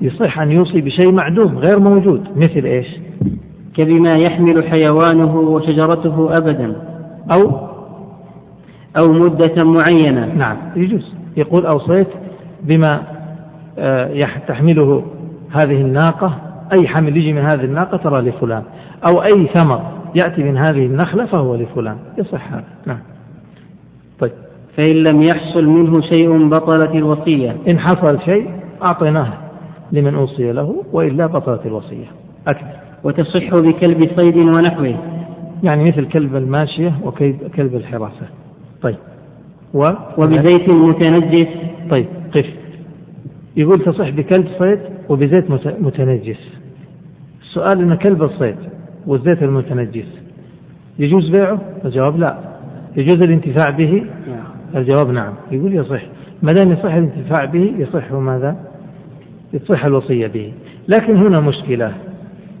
[0.00, 2.86] يصح أن يوصي بشيء معدوم غير موجود مثل إيش؟
[3.76, 6.76] كبما يحمل حيوانه وشجرته أبدا.
[7.32, 7.50] أو
[8.96, 10.34] أو مدة معينة.
[10.34, 11.14] نعم يجوز.
[11.36, 12.08] يقول أوصيت
[12.62, 13.02] بما
[13.78, 15.04] آه، تحمله
[15.52, 16.34] هذه الناقة
[16.72, 18.62] أي حمل يجي من هذه الناقة ترى لفلان.
[19.06, 19.80] أو أي ثمر
[20.14, 21.96] يأتي من هذه النخلة فهو لفلان.
[22.18, 22.64] يصح هذا.
[22.86, 22.98] نعم.
[24.20, 24.32] طيب.
[24.76, 27.56] فإن لم يحصل منه شيء بطلت الوصية.
[27.68, 28.50] إن حصل شيء
[28.82, 29.32] أعطيناه
[29.92, 32.06] لمن أوصي له وإلا بطلت الوصية.
[32.48, 32.83] أكمل.
[33.04, 34.98] وتصح بكلب صيد ونحوه.
[35.62, 38.26] يعني مثل كلب الماشية وكلب الحراسة.
[38.82, 38.96] طيب.
[39.74, 39.84] و
[40.18, 41.48] وبزيت متنجس.
[41.90, 42.46] طيب قف.
[43.56, 46.40] يقول تصح بكلب صيد وبزيت متنجس.
[47.42, 48.56] السؤال إن كلب الصيد
[49.06, 50.06] والزيت المتنجس
[50.98, 52.38] يجوز بيعه؟ الجواب لا.
[52.96, 54.44] يجوز الانتفاع به؟ نعم.
[54.76, 55.32] الجواب نعم.
[55.50, 56.02] يقول يصح.
[56.42, 58.56] ما دام يصح الانتفاع به يصح ماذا؟
[59.52, 60.52] يصح الوصية به.
[60.88, 61.92] لكن هنا مشكلة.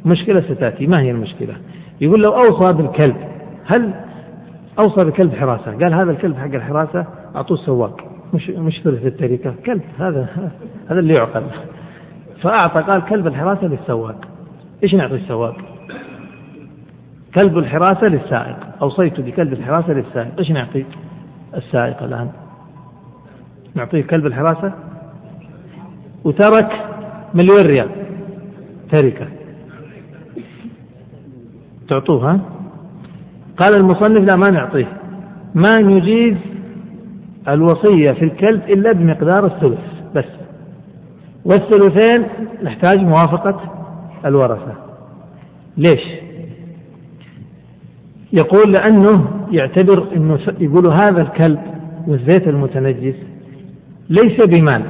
[0.04, 0.86] مشكلة ستأتي.
[0.86, 1.54] ما هي المشكلة؟
[2.00, 3.16] يقول لو أوصى بالكلب
[3.66, 3.94] هل
[4.78, 8.00] أوصى بكلب حراسة؟ قال هذا الكلب حق الحراسة أعطوه السواق.
[8.34, 9.54] مش مش ثلث التركة.
[9.66, 10.28] كلب هذا
[10.90, 11.42] هذا اللي يعقل.
[12.42, 14.28] فأعطى قال كلب الحراسة للسواق.
[14.82, 15.56] إيش نعطي السواق؟
[17.34, 18.56] كلب الحراسة للسائق.
[18.82, 20.38] أوصيت بكلب الحراسة للسائق.
[20.38, 20.84] إيش نعطي
[21.56, 22.30] السائق الآن؟
[23.74, 24.72] نعطيه كلب الحراسة؟
[26.24, 26.72] وترك
[27.34, 27.88] مليون ريال.
[28.92, 29.26] تركة.
[31.88, 32.40] تعطوه ها؟
[33.56, 34.86] قال المصنف لا ما نعطيه.
[35.54, 36.36] ما نجيز
[37.48, 39.80] الوصية في الكلب إلا بمقدار الثلث
[40.14, 40.24] بس.
[41.44, 42.24] والثلثين
[42.62, 43.60] نحتاج موافقة
[44.24, 44.74] الورثة.
[45.76, 46.02] ليش؟
[48.32, 51.60] يقول لأنه يعتبر أنه يقول هذا الكلب
[52.06, 53.16] والزيت المتنجس
[54.10, 54.82] ليس بمال.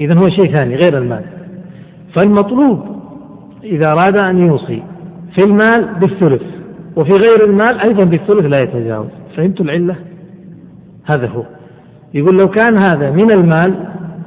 [0.00, 1.24] إذا هو شيء ثاني غير المال.
[2.14, 2.94] فالمطلوب
[3.64, 4.82] إذا أراد أن يوصي
[5.34, 6.42] في المال بالثلث
[6.96, 9.08] وفي غير المال أيضا بالثلث لا يتجاوز.
[9.36, 9.96] فهمت العلة؟
[11.04, 11.42] هذا هو.
[12.14, 13.74] يقول لو كان هذا من المال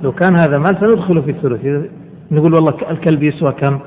[0.04, 1.90] لو كان هذا مال سندخله في الثلث.
[2.32, 3.80] نقول والله الكلب يسوى كم؟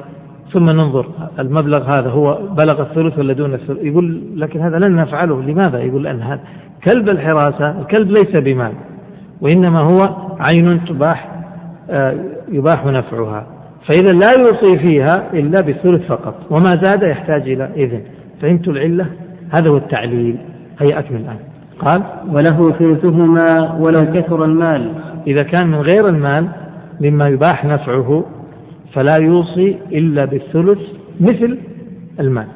[0.53, 1.07] ثم ننظر
[1.39, 5.43] المبلغ هذا هو بلغ الثلث ولا دون الثلث؟ يقول لكن هذا لن نفعله.
[5.43, 6.41] لماذا؟ يقول لأن هذا
[6.85, 8.73] كلب الحراسة الكلب ليس بمال
[9.41, 11.31] وإنما هو عين تباح
[11.91, 12.15] آه،
[12.49, 13.47] يباح نفعها.
[13.91, 18.01] فإذا لا يوصي فيها إلا بالثلث فقط وما زاد يحتاج إلى إذن.
[18.43, 19.07] فهمت العلة؟
[19.51, 20.37] هذا هو التعليل.
[20.81, 21.37] هيا أكمل الآن.
[21.79, 24.93] قال وله ثلثهما ولو كثر المال.
[25.27, 26.49] إذا كان من غير المال
[27.01, 28.25] مما يباح نفعه
[28.93, 30.79] فلا يوصي إلا بالثلث
[31.21, 31.59] مثل
[32.21, 32.47] المال.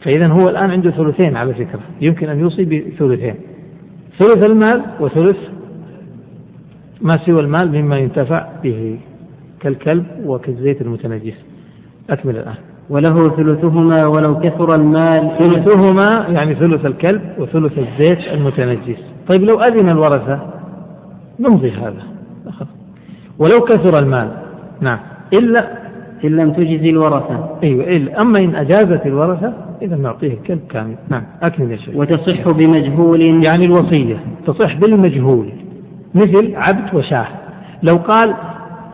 [0.00, 1.80] فإذا هو الآن عنده ثلثين على فكرة.
[2.00, 3.34] يمكن أن يوصي بثلثين.
[4.18, 5.38] ثلث المال وثلث
[7.00, 8.98] ما سوى المال مما ينتفع به.
[9.60, 11.44] كالكلب وكالزيت المتنجس.
[12.10, 12.54] أكمل الآن.
[12.90, 15.30] وله ثلثهما ولو كثر المال.
[15.38, 18.98] ثلثهما يعني ثلث الكلب وثلث الزيت المتنجس.
[19.28, 20.40] طيب لو أذن الورثة
[21.40, 22.02] نمضي هذا.
[23.38, 24.28] ولو كثر المال.
[24.80, 24.98] نعم.
[25.32, 25.68] إلا
[26.24, 27.58] إن لم تجز الورثة.
[27.62, 28.20] أيوة إلا.
[28.20, 30.96] أما إن أجازت الورثة إذا نعطيه الكلب كامل.
[31.08, 31.22] نعم.
[31.42, 31.96] أكمل يا شيخ.
[31.96, 33.20] وتصح بمجهول.
[33.22, 34.16] يعني الوصية.
[34.46, 35.48] تصح بالمجهول.
[36.14, 37.26] مثل عبد وشاه.
[37.82, 38.34] لو قال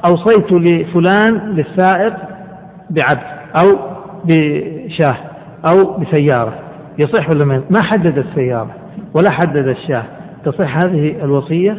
[0.05, 2.15] أوصيت لفلان للسائق
[2.91, 3.23] بعبد
[3.57, 3.79] أو
[4.25, 5.17] بشاه
[5.65, 6.53] أو بسيارة
[6.99, 8.71] يصح ولا ما؟ حدد السيارة
[9.15, 10.05] ولا حدد الشاه.
[10.45, 11.79] تصح هذه الوصية؟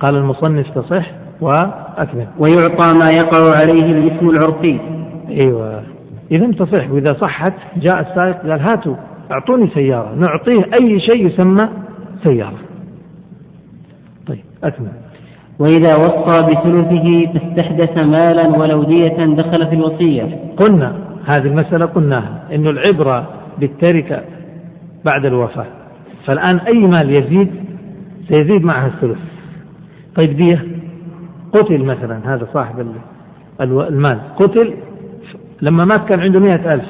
[0.00, 2.26] قال المصنف تصح وأكمل.
[2.38, 4.80] ويعطى ما يقع عليه الاسم العرفي
[5.30, 5.82] أيوة.
[6.30, 8.94] إذا تصح وإذا صحت جاء السائق قال هاتوا
[9.30, 11.68] أعطوني سيارة نعطيه أي شيء يسمى
[12.24, 12.58] سيارة.
[14.26, 14.92] طيب أكمل.
[15.58, 20.38] وإذا وصى بثلثه فاستحدث مالا ولو دية دخل في الوصية.
[20.56, 20.94] قلنا
[21.26, 24.20] هذه المسألة قلناها أن العبرة بالتركة
[25.04, 25.66] بعد الوفاة.
[26.26, 27.50] فالآن أي مال يزيد
[28.28, 29.18] سيزيد معها الثلث.
[30.16, 30.64] طيب دية؟
[31.52, 32.86] قتل مثلا هذا صاحب
[33.60, 34.18] المال.
[34.36, 34.74] قتل؟
[35.62, 36.88] لما مات كان عنده مئة ألف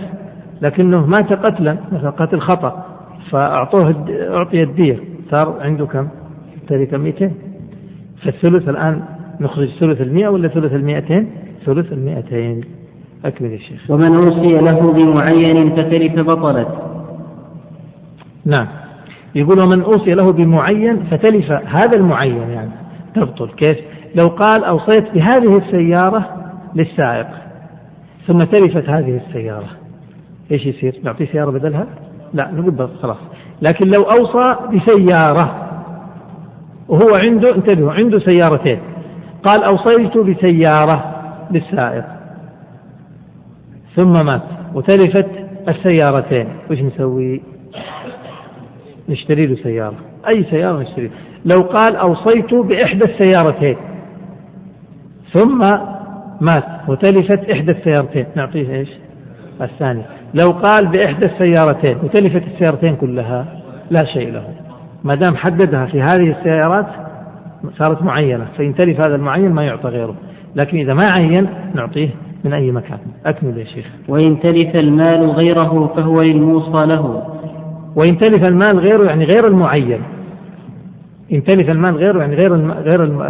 [0.62, 2.84] لكنه مات قتلا مثلا قتل خطأ
[3.30, 4.98] فأعطوه أعطي الدية.
[5.30, 6.08] صار عنده كم؟
[6.68, 7.30] تركة 200
[8.24, 9.02] فالثلث الآن
[9.40, 11.30] نخرج ثلث المئة ولا ثلث المئتين؟
[11.66, 12.60] ثلث المئتين.
[13.24, 13.90] أكمل يا شيخ.
[13.90, 16.68] ومن أوصي له بمعين فتلف بطلت.
[18.46, 18.66] نعم.
[19.34, 22.70] يقول ومن أوصي له بمعين فتلف هذا المعين يعني.
[23.14, 23.48] تبطل.
[23.48, 23.78] كيف؟
[24.14, 26.28] لو قال أوصيت بهذه السيارة
[26.74, 27.26] للسائق
[28.26, 29.68] ثم تلفت هذه السيارة
[30.50, 31.86] إيش يصير؟ نعطيه سيارة بدلها؟
[32.34, 33.18] لا نقول بس خلاص.
[33.62, 35.67] لكن لو أوصى بسيارة
[36.88, 38.78] وهو عنده انتبهوا عنده سيارتين.
[39.42, 41.14] قال أوصيت بسيارة
[41.50, 42.04] للسائق.
[43.96, 44.42] ثم مات.
[44.74, 45.28] وتلفت
[45.68, 46.48] السيارتين.
[46.70, 47.40] وش نسوي؟
[49.08, 49.94] نشتري له سيارة.
[50.28, 51.10] أي سيارة نشتري.
[51.44, 53.76] لو قال أوصيت بإحدى السيارتين.
[55.32, 55.58] ثم
[56.40, 56.64] مات.
[56.88, 58.26] وتلفت إحدى السيارتين.
[58.36, 58.88] نعطيه إيش؟
[59.60, 60.02] الثاني
[60.34, 61.96] لو قال بإحدى السيارتين.
[61.96, 63.46] وتلفت السيارتين كلها.
[63.90, 64.67] لا شيء له.
[65.04, 66.86] ما دام حددها في هذه السيارات
[67.78, 70.14] صارت معينة فإن تلف هذا المعين ما يعطى غيره.
[70.56, 72.08] لكن إذا ما عين نعطيه
[72.44, 72.98] من أي مكان.
[73.26, 73.86] أكمل يا شيخ.
[74.08, 77.22] وإن تلف المال غيره فهو للموصى له.
[77.96, 80.00] وإن تلف المال غيره يعني غير المعين.
[81.32, 82.72] إن تلف المال غيره يعني غير الم...
[82.72, 83.22] غير الم...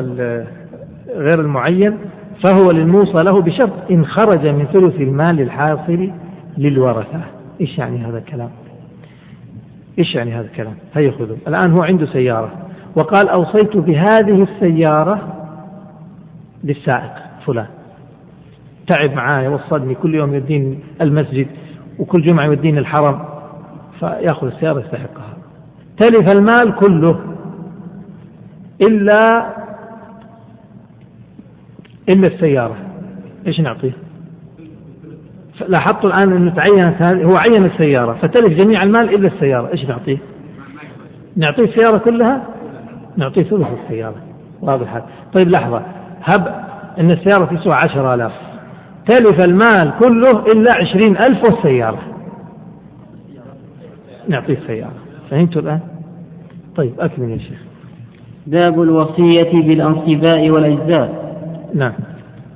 [1.17, 1.97] غير المعين
[2.45, 6.11] فهو للموصى له بشرط إن خرج من ثلث المال الحاصل
[6.59, 7.21] للورثة.
[7.61, 8.51] إيش يعني هذا الكلام؟
[9.99, 11.37] إيش يعني هذا الكلام؟ هيا خذوا.
[11.49, 12.53] الآن هو عنده سيارة.
[12.97, 15.35] وقال أوصيت بهذه السيارة
[16.65, 17.13] للسائق
[17.47, 17.67] فلان.
[18.87, 21.47] تعب معايا وصلني كل يوم يوديني المسجد
[21.99, 23.21] وكل جمعة يوديني الحرم.
[24.01, 25.37] فيأخذ السيارة يستحقها.
[26.01, 27.21] تلف المال كله
[28.89, 29.53] إلا
[32.09, 32.77] إلا السيارة.
[33.47, 34.08] إيش نعطيه؟
[35.69, 40.19] لاحظت الآن أنه تعين هو عين السيارة فتلف جميع المال إلا السيارة إيش نعطيه؟
[41.37, 42.43] نعطيه السيارة كلها؟
[43.17, 44.17] نعطيه ثلث السيارة
[44.63, 44.95] واضح.
[44.95, 45.83] هذا طيب لحظة.
[46.23, 46.65] هب
[46.99, 48.33] أن السيارة تسوى عشرة آلاف.
[49.07, 51.99] تلف المال كله إلا عشرين ألف والسيارة.
[54.29, 54.93] نعطيه السيارة.
[55.31, 55.81] فهمتوا الآن؟
[56.77, 57.59] طيب أكمل يا شيخ.
[58.47, 61.37] باب الوصية بالأنصباء والأجزاء.
[61.75, 61.93] نعم.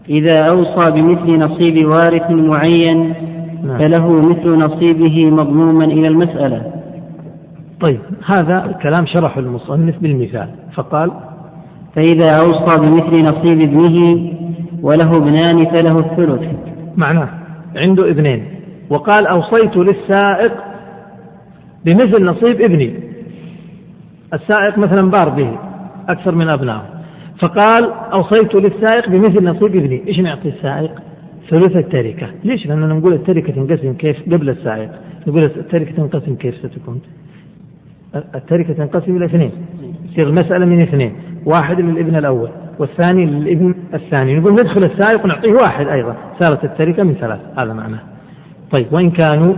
[0.08, 3.14] إذا أوصى بمثل نصيب وارث معين
[3.64, 3.78] نعم.
[3.78, 6.72] فله مثل نصيبه مضموما إلى المسألة.
[7.80, 11.10] طيب هذا كلام شرح المصنف بالمثال فقال
[11.96, 14.28] فإذا أوصى بمثل نصيب ابنه
[14.82, 16.42] وله ابنان فله الثلث.
[16.96, 17.28] معناه
[17.76, 18.44] عنده ابنين.
[18.90, 20.52] وقال أوصيت للسائق
[21.84, 22.94] بمثل نصيب ابني.
[24.34, 25.58] السائق مثلا بار به
[26.10, 26.91] أكثر من أبنائه.
[27.42, 30.02] فقال أوصيت للسائق بمثل نصيب ابني.
[30.08, 30.90] إيش نعطي السائق؟
[31.50, 32.26] ثلث التركة.
[32.44, 34.90] ليش؟ لأننا نقول التركة تنقسم كيف؟ قبل السائق.
[35.26, 37.00] نقول التركة تنقسم كيف ستكون؟
[38.34, 39.50] التركة تنقسم إلى اثنين.
[40.12, 41.12] تصير المسألة من اثنين.
[41.46, 44.38] واحد للابن الأول والثاني للابن الثاني.
[44.38, 46.16] نقول ندخل السائق ونعطيه واحد أيضا.
[46.40, 47.40] صارت التركة من ثلاث.
[47.58, 48.00] هذا معناه.
[48.70, 49.54] طيب وإن كانوا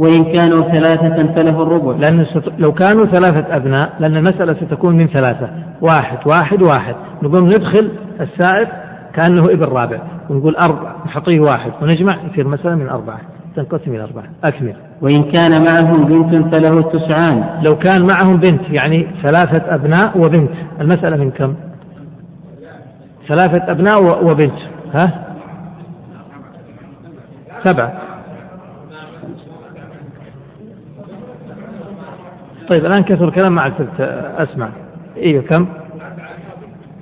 [0.00, 1.96] وإن كانوا ثلاثة فله الربع.
[1.96, 2.26] لأن
[2.58, 5.48] لو كانوا ثلاثة أبناء لأن المسألة ستكون من ثلاثة.
[5.80, 6.94] واحد واحد واحد.
[7.22, 8.68] نقوم ندخل السائق
[9.14, 9.98] كأنه ابن رابع.
[10.30, 11.72] ونقول أربع نحطيه واحد.
[11.82, 13.20] ونجمع يصير مسألة من أربعة.
[13.56, 14.24] تنقسم إلى أربعة.
[14.44, 14.74] أكمل.
[15.02, 17.44] وإن كان معهم بنت فله التسعان.
[17.62, 20.50] لو كان معهم بنت يعني ثلاثة أبناء وبنت.
[20.80, 21.54] المسألة من كم؟
[23.28, 24.58] ثلاثة أبناء وبنت.
[24.94, 25.24] ها؟
[27.64, 28.09] سبعة.
[32.70, 33.72] طيب الآن كثر الكلام ما عاد
[34.38, 34.68] أسمع.
[35.16, 35.66] إيه كم؟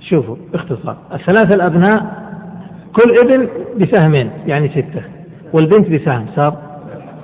[0.01, 2.29] شوفوا باختصار الثلاثة الأبناء
[2.93, 3.49] كل ابن
[3.81, 5.03] بسهمين يعني ستة.
[5.53, 6.57] والبنت بسهم صار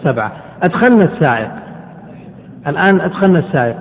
[0.03, 0.33] سبعة.
[0.63, 1.51] أدخلنا السائق.
[2.67, 3.77] الآن أدخلنا السائق.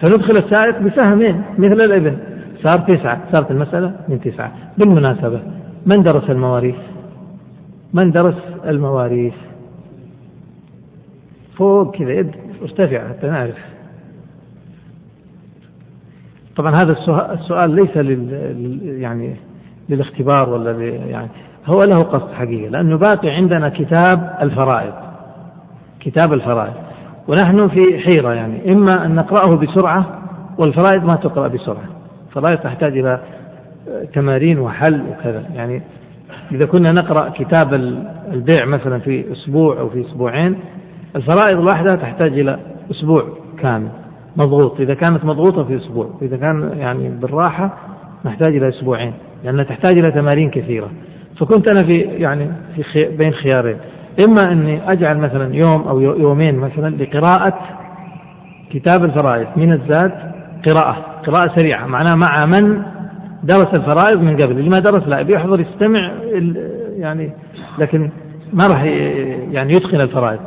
[0.00, 2.16] سندخل السائق بسهمين مثل الابن.
[2.62, 3.18] صار تسعة.
[3.32, 4.52] صارت المسألة من تسعة.
[4.78, 5.40] بالمناسبة
[5.86, 6.78] من درس المواريث؟
[7.94, 9.34] من درس المواريث؟
[11.56, 12.30] فوق كذا يد
[12.62, 13.56] ارتفع حتى نعرف
[16.56, 16.92] طبعا هذا
[17.32, 19.36] السؤال ليس لل يعني
[19.88, 21.28] للاختبار ولا يعني
[21.66, 24.92] هو له قصد حقيقة لأنه باقي عندنا كتاب الفرائض.
[26.00, 26.74] كتاب الفرائض.
[27.28, 30.22] ونحن في حيرة يعني إما أن نقرأه بسرعة
[30.58, 31.88] والفرائض ما تقرأ بسرعة.
[32.28, 33.20] الفرائض تحتاج إلى
[34.14, 35.44] تمارين وحل وكذا.
[35.54, 35.82] يعني
[36.52, 37.74] إذا كنا نقرأ كتاب
[38.32, 40.56] البيع مثلا في أسبوع أو في أسبوعين
[41.16, 42.58] الفرائض الواحدة تحتاج إلى
[42.90, 43.24] أسبوع
[43.58, 43.88] كامل
[44.36, 44.80] مضغوط.
[44.80, 47.78] إذا كانت مضغوطة في أسبوع إذا كان يعني بالراحة
[48.24, 49.12] نحتاج إلى أسبوعين
[49.44, 50.90] لأنها تحتاج إلى تمارين كثيرة.
[51.40, 53.76] فكنت أنا في يعني في خي بين خيارين.
[54.28, 57.58] إما أني أجعل مثلا يوم أو يومين مثلا لقراءة
[58.70, 60.12] كتاب الفرائض من الزاد
[60.68, 60.96] قراءة
[61.26, 61.86] قراءة سريعة.
[61.86, 62.82] معناها مع من
[63.42, 64.58] درس الفرائض من قبل.
[64.58, 66.12] اللي ما درس لا بيحضر يستمع
[66.98, 67.32] يعني
[67.78, 68.10] لكن
[68.54, 68.82] ما راح
[69.52, 70.40] يعني يتقن الفرائض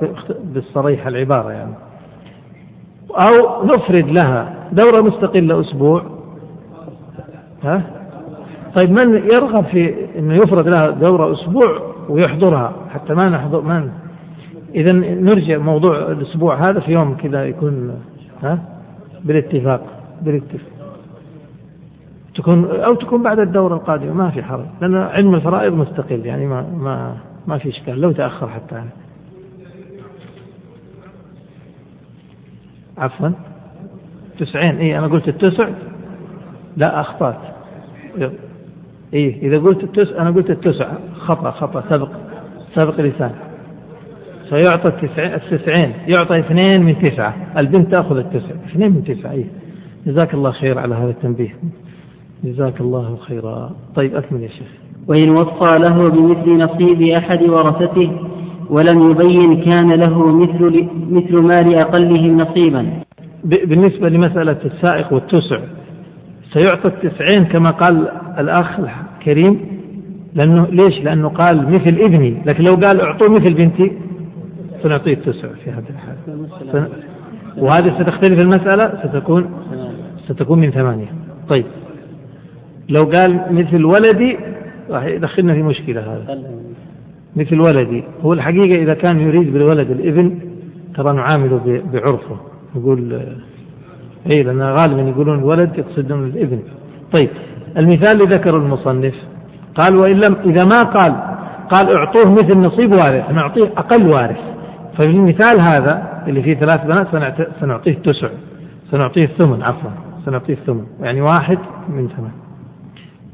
[0.44, 1.74] بالصريح العبارة يعني.
[3.10, 6.04] أو نفرد لها دورة مستقلة أسبوع.
[7.64, 7.82] ها؟
[8.80, 13.90] طيب من يرغب في إنه يفرض لها دورة أسبوع ويحضرها؟ حتى ما نحضر ما
[14.76, 18.02] إذا نرجع موضوع الأسبوع هذا في يوم كذا يكون
[18.44, 18.60] ها؟
[19.24, 19.82] بالاتفاق
[20.22, 20.78] بالاتفاق.
[22.36, 26.66] تكون أو تكون بعد الدورة القادمة ما في حرج لأن علم الفرائض مستقل يعني ما
[26.78, 27.18] ما
[27.48, 28.90] ما في إشكال لو تأخر حتى يعني.
[32.98, 33.30] عفوا.
[34.40, 35.70] تسعين اي أنا قلت التسع.
[36.78, 37.40] لا أخطأت.
[39.14, 40.94] إيه إذا قلت التسع أنا قلت التسع.
[41.14, 41.84] خطأ خطأ.
[41.90, 42.10] سبق
[42.76, 43.36] سبق لسان.
[44.50, 45.94] سيعطى التسعين, التسعين.
[46.18, 47.54] يعطى اثنين من تسعة.
[47.62, 48.56] البنت تأخذ التسع.
[48.66, 49.46] اثنين من تسعة إيه.
[50.06, 51.56] جزاك الله خير على هذا التنبيه.
[52.44, 53.76] جزاك الله خيرا.
[53.96, 54.87] طيب أكمل يا شيخ.
[55.08, 58.12] وإن وصى له بمثل نصيب أحد ورثته
[58.70, 62.90] ولم يبين كان له مثل مثل مال أقلهم نصيبا.
[63.44, 65.60] بالنسبة لمسألة السائق والتسع
[66.54, 68.08] سيعطى التسعين كما قال
[68.40, 68.80] الأخ
[69.20, 69.60] الكريم
[70.36, 73.92] لأنه ليش؟ لأنه قال مثل ابني لكن لو قال أعطوه مثل بنتي
[74.84, 76.88] سنعطيه التسع في هذه الحالة
[77.58, 79.50] وهذه ستختلف المسألة ستكون
[80.28, 81.08] ستكون من ثمانية.
[81.50, 81.66] طيب
[82.90, 84.38] لو قال مثل ولدي
[84.90, 86.40] راح يدخلنا في مشكلة هذا.
[87.36, 88.04] مثل ولدي.
[88.22, 90.40] هو الحقيقة إذا كان يريد بالولد الإبن
[90.96, 92.38] ترى نعامله بعرفه.
[92.76, 93.22] يقول
[94.32, 96.60] اي لأن غالبا يقولون الولد يقصدون الإبن.
[97.20, 97.30] طيب
[97.78, 99.14] المثال اللي ذكره المصنف
[99.76, 101.16] قال وإن لم إذا ما قال
[101.72, 103.32] قال أعطوه مثل نصيب وارث.
[103.32, 104.40] نعطيه أقل وارث.
[104.98, 107.08] ففي المثال هذا اللي فيه ثلاث بنات
[107.62, 108.30] سنعطيه التسع
[108.92, 109.90] سنعطيه الثمن عفوا.
[110.26, 110.86] سنعطيه الثمن.
[111.02, 111.58] يعني واحد
[111.90, 112.32] من ثمان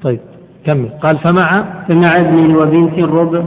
[0.02, 0.20] طيب
[0.66, 1.50] كمل قال فمع
[1.88, 3.44] فمع ابن وبنت الربع.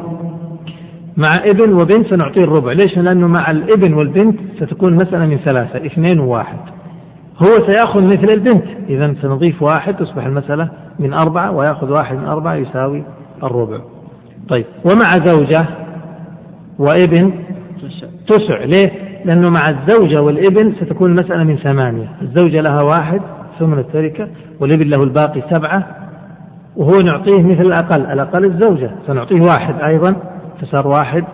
[1.17, 2.73] مع ابن وبنت سنعطيه الربع.
[2.73, 6.59] ليش؟ لأنه مع الابن والبنت ستكون مسألة من ثلاثة اثنين وواحد.
[7.43, 8.65] هو سيأخذ مثل البنت.
[8.89, 13.05] إذا سنضيف واحد تصبح المسألة من أربعة ويأخذ واحد من أربعة يساوي
[13.43, 13.79] الربع.
[14.49, 15.67] طيب ومع زوجة
[16.79, 17.33] وابن
[18.29, 18.65] تسع.
[18.65, 18.93] ليه؟
[19.25, 22.09] لأنه مع الزوجة والابن ستكون المسألة من ثمانية.
[22.23, 23.21] الزوجة لها واحد
[23.59, 24.29] ثمن التركة
[24.61, 26.06] والابن له الباقي سبعة.
[26.77, 30.17] وهو نعطيه مثل الأقل الأقل الزوجة سنعطيه واحد أيضا
[30.61, 31.25] فصار واحد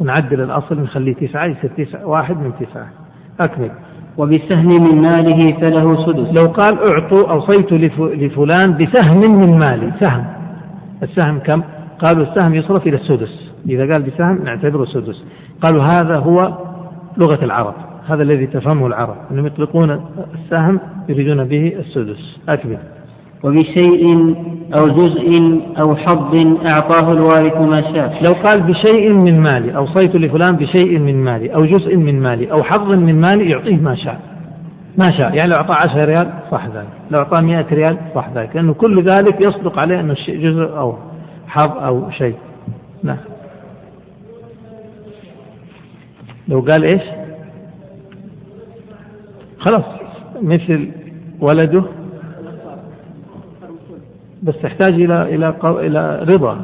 [0.00, 2.86] ونعدل الأصل نخليه تسعة يصير تسعة واحد من تسعة.
[3.40, 3.70] أكمل.
[4.18, 6.40] وبسهم من ماله فله سدس.
[6.40, 10.24] لو قال أعطوا أوصيت لفلان بسهم من مالي سهم.
[11.02, 11.62] السهم كم؟
[12.04, 13.52] قالوا السهم يصرف إلى السدس.
[13.68, 15.24] إذا قال بسهم نعتبره سدس.
[15.62, 16.58] قالوا هذا هو
[17.16, 17.74] لغة العرب.
[18.08, 20.00] هذا الذي تفهمه العرب أنهم يطلقون
[20.34, 22.38] السهم يريدون به السدس.
[22.48, 22.78] أكمل.
[23.42, 24.34] وبشيء
[24.74, 26.34] أو جزء أو حظ
[26.70, 28.22] أعطاه الوارث ما شاء.
[28.22, 32.62] لو قال بشيء من مالي أوصيت لفلان بشيء من مالي أو جزء من مالي أو
[32.62, 34.20] حظ من مالي يعطيه ما شاء.
[34.98, 35.34] ما شاء.
[35.34, 36.88] يعني لو أعطاه 10 ريال صح ذلك.
[37.10, 38.56] لو أعطاه 100 ريال صح ذلك.
[38.56, 40.94] لأنه كل ذلك يصدق عليه أنه جزء أو
[41.48, 42.34] حظ أو شيء.
[43.02, 43.18] نعم.
[46.48, 47.02] لو قال إيش؟
[49.58, 49.84] خلاص.
[50.42, 50.88] مثل
[51.40, 51.84] ولده
[54.42, 56.60] بس تحتاج إلى إلى إلى رضا.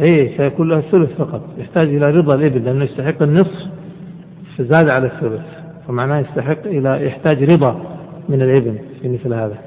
[0.00, 1.40] إيه سيكون له الثلث فقط.
[1.58, 3.66] يحتاج إلى رضا الإبل لأنه يستحق النصف
[4.58, 5.42] فزاد على الثلث.
[5.88, 7.80] فمعناه يستحق إلى يحتاج رضا
[8.28, 9.58] من الابن في مثل هذا.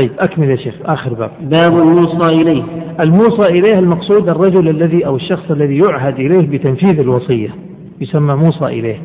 [0.00, 0.74] طيب أكمل يا شيخ.
[0.84, 1.30] آخر باب.
[1.40, 2.62] باب الموصى إليه.
[3.00, 7.48] الموصى إليه المقصود الرجل الذي أو الشخص الذي يعهد إليه بتنفيذ الوصية.
[8.00, 8.96] يسمى موصى إليه.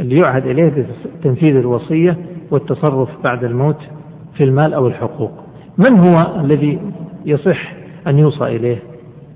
[0.00, 0.86] اللي يعهد إليه
[1.20, 2.16] بتنفيذ الوصية
[2.50, 3.78] والتصرف بعد الموت
[4.36, 5.41] في المال أو الحقوق.
[5.78, 6.78] من هو الذي
[7.26, 7.72] يصح
[8.06, 8.78] أن يوصى إليه؟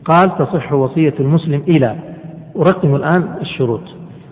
[0.05, 1.97] قال تصح وصية المسلم إلى
[2.57, 3.81] أرقم الآن الشروط.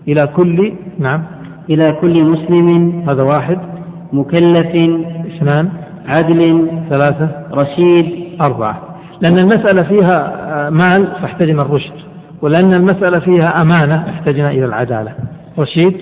[0.09, 1.23] إلى كل نعم.
[1.71, 3.03] إلى كل مسلم.
[3.09, 3.59] هذا واحد.
[4.13, 4.67] مكلف.
[5.27, 5.71] اثنان.
[6.07, 6.69] عدل.
[6.91, 7.29] ثلاثة.
[7.53, 8.15] رشيد.
[8.43, 8.83] أربعة.
[9.21, 11.93] لأن المسألة فيها مال فاحتجنا الرشد
[12.43, 15.13] ولأن المسألة فيها أمانة احتجنا إلى العدالة.
[15.59, 15.97] رشيد.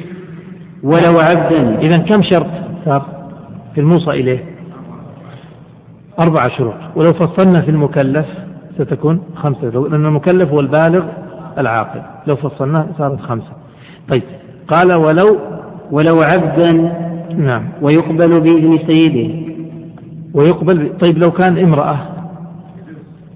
[0.82, 1.78] ولو عبدا.
[1.78, 2.46] إذا كم شرط؟
[2.84, 3.06] صار.
[3.74, 4.51] في الموصى إليه.
[6.22, 6.74] أربع شروط.
[6.96, 8.26] ولو فصلنا في المكلف
[8.78, 9.68] ستكون خمسة.
[9.68, 11.04] لأن المكلف هو البالغ
[11.58, 12.00] العاقل.
[12.26, 13.52] لو فصلناه صارت خمسة.
[14.12, 14.22] طيب.
[14.68, 15.38] قال ولو
[15.90, 16.92] ولو عبدا
[17.36, 17.64] نعم.
[17.82, 19.34] ويقبل بإذن سيده
[20.34, 21.98] ويقبل طيب لو كان امرأة.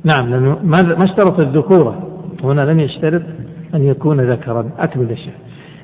[0.05, 1.95] نعم لأنه ما اشترط الذكورة.
[2.45, 3.23] هنا لم يشترط
[3.75, 4.71] أن يكون ذكرا.
[4.79, 5.35] أكمل الشيء.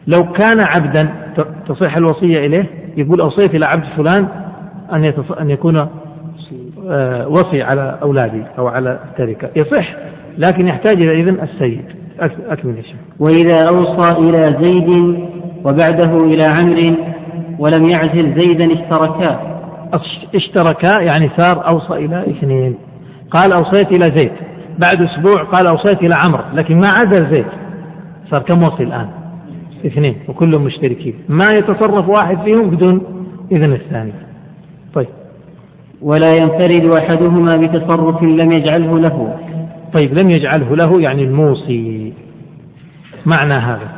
[0.06, 1.12] لو كان عبدا
[1.68, 4.28] تصح الوصية إليه يقول أوصيت إلى عبد فلان
[4.92, 5.86] أن أن يكون
[7.26, 9.94] وصي على أولادي أو على التركة يصح
[10.38, 11.84] لكن يحتاج إلى إذن السيد.
[12.48, 14.88] أكمل الشيء وإذا أوصى إلى زيد
[15.64, 16.96] وبعده إلى عمرو
[17.58, 19.40] ولم يعزل زيدا اشتركا.
[20.34, 22.74] اشتركا يعني صار أوصى إلى اثنين.
[23.30, 24.32] قال أوصيت إلى زيد.
[24.78, 27.46] بعد أسبوع قال أوصيت إلى عمرو لكن ما عزل زيد.
[28.30, 29.08] صار كم وصي الآن؟
[29.86, 31.14] اثنين وكلهم مشتركين.
[31.28, 33.00] ما يتصرف واحد فيهم بدون
[33.52, 34.12] إذن الثاني.
[34.94, 35.08] طيب.
[36.02, 39.38] ولا ينفرد أحدهما بتصرف لم يجعله له.
[39.94, 42.12] طيب لم يجعله له يعني الموصي.
[43.26, 43.88] معنى هذا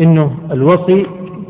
[0.00, 1.06] إنه الوصي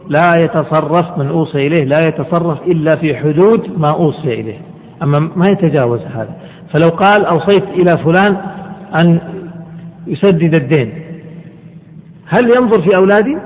[0.09, 4.59] لا يتصرف من أوصي إليه لا يتصرف إلا في حدود ما أوصي إليه.
[5.03, 6.37] أما ما يتجاوز هذا.
[6.75, 8.37] فلو قال أوصيت إلى فلان
[9.01, 9.21] أن
[10.07, 10.93] يسدد الدين
[12.27, 13.37] هل ينظر في أولادي؟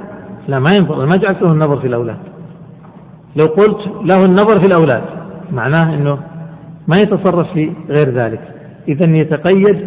[0.49, 1.07] لا ما ينظر.
[1.07, 2.19] ما جعلت له النظر في الأولاد.
[3.37, 5.03] لو قلت له النظر في الأولاد
[5.53, 6.19] معناه إنه
[6.89, 8.41] ما يتصرف في غير ذلك.
[8.89, 9.79] إذا يتقيد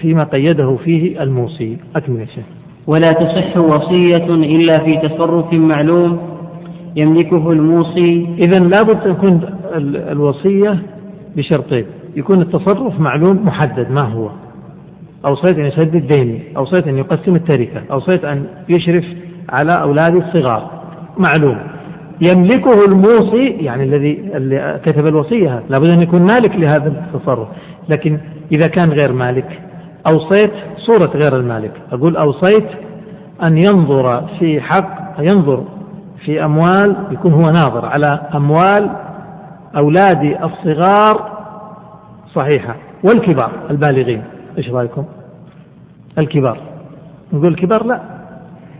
[0.00, 1.76] فيما قيده فيه الموصي.
[1.96, 2.44] أكمل شيء
[2.86, 6.18] ولا تصح وصية إلا في تصرف معلوم
[6.96, 8.26] يملكه الموصي.
[8.38, 9.40] إذا لابد أن تكون
[10.12, 10.78] الوصية
[11.36, 11.84] بشرطين.
[12.16, 14.30] يكون التصرف معلوم محدد ما هو؟
[15.26, 19.04] أوصيت أن يسدد ديني أوصيت أن يقسم التركة أوصيت أن يشرف
[19.48, 20.70] على أولادي الصغار.
[21.18, 21.58] معلوم.
[22.20, 27.48] يملكه الموصي يعني الذي اللي كتب الوصية لابد أن يكون مالك لهذا التصرف.
[27.88, 28.18] لكن
[28.52, 29.60] إذا كان غير مالك
[30.06, 31.72] أوصيت صورة غير المالك.
[31.92, 32.66] أقول أوصيت
[33.42, 35.64] أن ينظر في حق ينظر
[36.24, 38.90] في أموال يكون هو ناظر على أموال
[39.76, 41.40] أولادي الصغار
[42.34, 42.76] صحيحة.
[43.04, 44.22] والكبار البالغين.
[44.58, 45.04] إيش رأيكم؟
[46.18, 46.58] الكبار.
[47.32, 48.00] نقول الكبار لا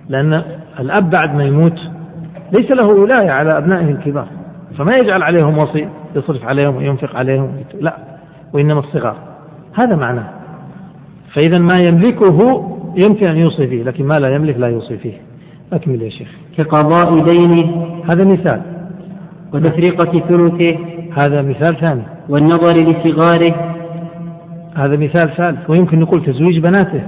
[0.09, 0.43] لأن
[0.81, 1.81] الأب بعد ما يموت
[2.53, 4.27] ليس له ولاية على أبنائه الكبار.
[4.79, 7.53] فما يجعل عليهم وصي يصرف عليهم وينفق عليهم.
[7.81, 7.97] لا
[8.53, 9.17] وإنما الصغار.
[9.81, 10.29] هذا معناه.
[11.35, 12.69] فإذا ما يملكه
[13.07, 15.15] يمكن أن يوصي فيه لكن ما لا يملك لا يوصي فيه.
[15.73, 16.29] أكمل يا شيخ.
[16.57, 17.87] كقضاء دينه.
[18.11, 18.63] هذا مثال.
[19.55, 20.79] وتفريقة ثلثه.
[21.17, 22.03] هذا مثال ثاني.
[22.29, 23.55] والنظر لصغاره.
[24.77, 25.71] هذا مثال ثالث.
[25.71, 27.03] ويمكن نقول تزويج بناته.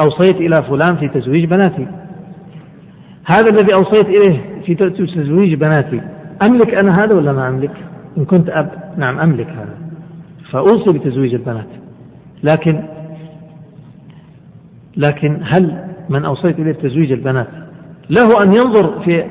[0.00, 1.86] أوصيت إلى فلان في تزويج بناتي
[3.24, 6.00] هذا الذي أوصيت إليه في تزويج بناتي
[6.42, 7.70] أملك أنا هذا ولا ما أملك؟
[8.18, 9.76] إن كنت أب نعم أملك هذا.
[10.50, 11.66] فأوصي بتزويج البنات.
[12.42, 12.82] لكن
[14.96, 17.46] لكن هل من أوصيت إليه تزويج البنات
[18.10, 19.24] له أن ينظر في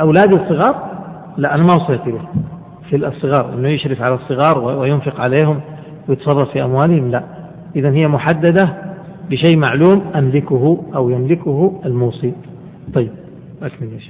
[0.00, 0.92] أولادي الصغار؟
[1.36, 2.28] لا أنا ما أوصيت إليه.
[2.90, 5.60] في الصغار أنه يشرف على الصغار وينفق عليهم
[6.08, 7.22] ويتصرف في أموالهم؟ لا.
[7.76, 8.68] إذا هي محددة
[9.30, 12.32] بشيء معلوم أملكه أو يملكه الموصي.
[12.94, 13.10] طيب.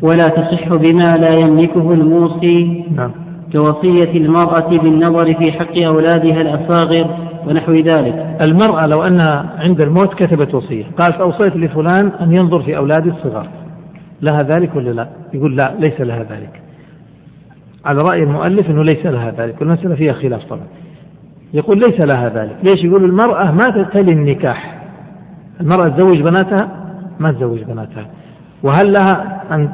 [0.03, 3.11] ولا تصح بما لا يملكه الموصي نعم.
[3.53, 8.37] كوصية المرأة بالنظر في حق أولادها الأصاغر ونحو ذلك.
[8.47, 10.85] المرأة لو أنها عند الموت كتبت وصية.
[10.99, 13.49] قالت أوصيت لفلان أن ينظر في أولادي الصغار.
[14.23, 16.61] لها ذلك ولا لا؟ يقول لا ليس لها ذلك.
[17.85, 20.67] على رأي المؤلف أنه ليس لها ذلك والمسألة فيها خلاف طبعا.
[21.55, 22.57] يقول ليس لها ذلك.
[22.63, 24.83] ليش؟ يقول المرأة ما تتلي النكاح.
[25.61, 26.69] المرأة تزوج بناتها
[27.21, 28.07] ما تزوج بناتها.
[28.63, 29.71] وهل لها أن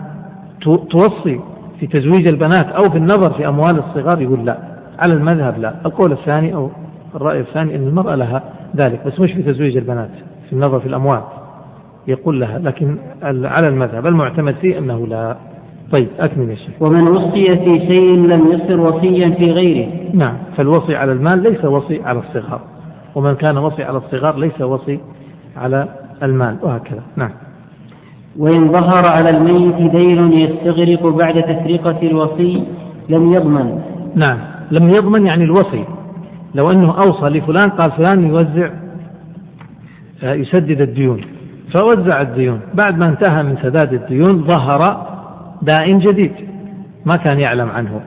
[0.91, 1.41] توصي
[1.81, 4.59] في تزويج البنات أو في النظر في أموال الصغار؟ يقول لا.
[4.99, 5.75] على المذهب لا.
[5.87, 6.71] القول الثاني أو
[7.15, 8.43] الرأي الثاني أن المرأة لها
[8.77, 10.11] ذلك بس مش في تزويج البنات
[10.47, 11.21] في النظر في الأموال.
[12.07, 15.37] يقول لها لكن على المذهب المعتمد فيه أنه لا.
[15.93, 16.71] طيب أكمل يا شيخ.
[16.81, 19.89] ومن وصي في شيء لم يصر وصيا في غيره.
[20.15, 22.61] نعم فالوصي على المال ليس وصي على الصغار
[23.15, 25.01] ومن كان وصي على الصغار ليس وصي
[25.57, 25.89] على
[26.23, 27.03] المال وهكذا.
[27.17, 27.31] نعم.
[28.39, 32.65] وإن ظهر على الميت دين يستغرق بعد تفرقة الوصي
[33.09, 33.83] لم يضمن.
[34.15, 34.39] نعم.
[34.71, 35.85] لم يضمن يعني الوصي.
[36.55, 38.71] لو أنه أوصى لفلان قال فلان يوزع
[40.23, 41.21] آه، يسدد الديون.
[41.75, 42.61] فوزع الديون.
[42.75, 45.07] بعد ما انتهى من سداد الديون ظهر
[45.63, 46.33] دائن جديد.
[47.07, 48.01] ما كان يعلم عنه.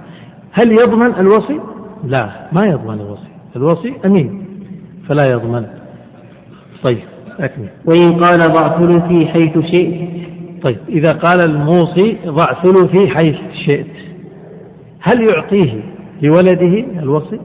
[0.51, 1.59] هل يضمن الوصي؟
[2.03, 3.29] لا ما يضمن الوصي.
[3.55, 4.45] الوصي أمين
[5.07, 5.65] فلا يضمن.
[6.83, 7.10] طيب.
[7.41, 7.67] أكمل.
[7.85, 10.09] وإن قال ضع ثلثي حيث شئت.
[10.61, 13.35] طيب إذا قال الموصي ضع ثلثي حيث
[13.65, 13.87] شئت
[15.01, 15.81] هل يعطيه
[16.21, 17.39] لولده الوصي؟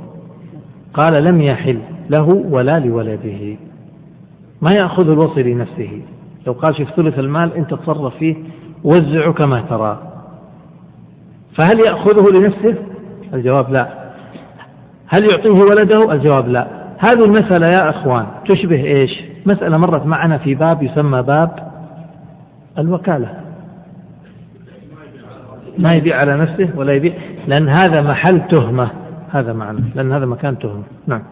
[0.94, 1.78] قال لم يحل
[2.10, 3.56] له ولا لولده.
[4.62, 6.00] ما يأخذ الوصي لنفسه؟
[6.46, 8.36] لو قال شوف ثلث المال أنت تصرف فيه
[8.84, 10.02] وزعه كما ترى.
[11.58, 12.74] فهل يأخذه لنفسه؟
[13.34, 13.88] الجواب لا.
[15.06, 16.66] هل يعطيه ولده؟ الجواب لا.
[16.98, 21.50] هذه المسألة يا أخوان تشبه إيش؟ مسألة مرت معنا في باب يسمى باب
[22.78, 23.28] الوكالة.
[25.78, 27.12] ما يبيع على نفسه ولا يبيع
[27.46, 28.90] لأن هذا محل تهمة
[29.32, 30.82] هذا معنى لأن هذا مكان تهمة.
[31.06, 31.22] نعم.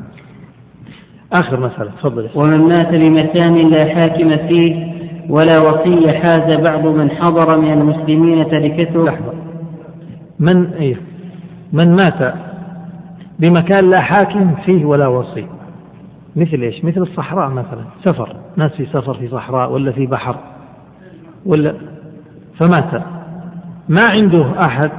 [1.33, 2.29] آخر مسألة تفضل.
[2.35, 4.95] ومن مات بمكان لا حاكم فيه
[5.29, 9.05] ولا وصي حاز بعض من حضر من المسلمين تركته.
[9.05, 9.33] لحظة.
[10.39, 10.97] من إيه؟
[11.73, 12.35] من مات
[13.39, 15.47] بمكان لا حاكم فيه ولا وصي
[16.37, 17.85] مثل إيش؟ مثل الصحراء مثلا.
[18.05, 18.37] سفر.
[18.57, 20.37] ناس في سفر في صحراء ولا في بحر
[21.47, 21.75] ولا
[22.61, 23.03] فمات.
[23.89, 24.91] ما عنده أحد.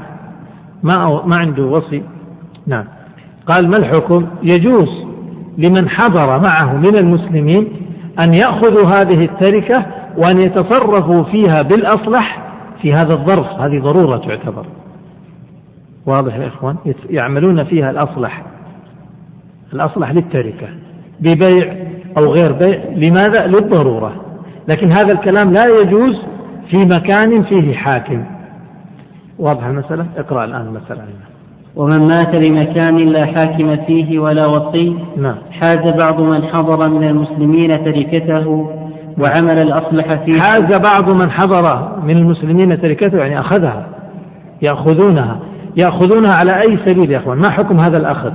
[0.84, 2.04] ما ما عنده وصي.
[2.68, 2.86] نعم.
[3.48, 5.06] قال ما الحكم؟ يجوز
[5.58, 7.68] لمن حضر معه من المسلمين
[8.24, 9.86] أن يأخذوا هذه التركة
[10.18, 12.46] وأن يتصرفوا فيها بالأصلح
[12.82, 13.48] في هذا الظرف.
[13.48, 14.66] هذه ضرورة تعتبر.
[16.06, 16.76] واضح يا إخوان؟
[17.10, 18.44] يعملون فيها الأصلح.
[19.74, 20.68] الأصلح للتركة.
[21.20, 21.74] ببيع
[22.18, 24.11] أو غير بيع لماذا؟ للضرورة.
[24.68, 26.22] لكن هذا الكلام لا يجوز
[26.70, 28.24] في مكان فيه حاكم.
[29.39, 31.01] واضح المسألة؟ اقرأ الآن المسألة.
[31.76, 35.36] ومن مات بمكان لا حاكم فيه ولا وصي نعم.
[35.51, 38.70] حاز بعض من حضر من المسلمين تركته
[39.20, 40.38] وعمل الأصلح فيه.
[40.39, 43.88] حاز بعض من حضر من المسلمين تركته يعني أخذها
[44.61, 45.39] يأخذونها.
[45.84, 48.32] يأخذونها على أي سبيل يا أخوان؟ ما حكم هذا الأخذ؟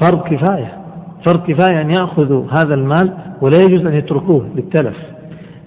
[0.00, 0.85] فرض كفاية.
[1.34, 4.96] كفاية أن يأخذوا هذا المال ولا يجوز أن يتركوه للتلف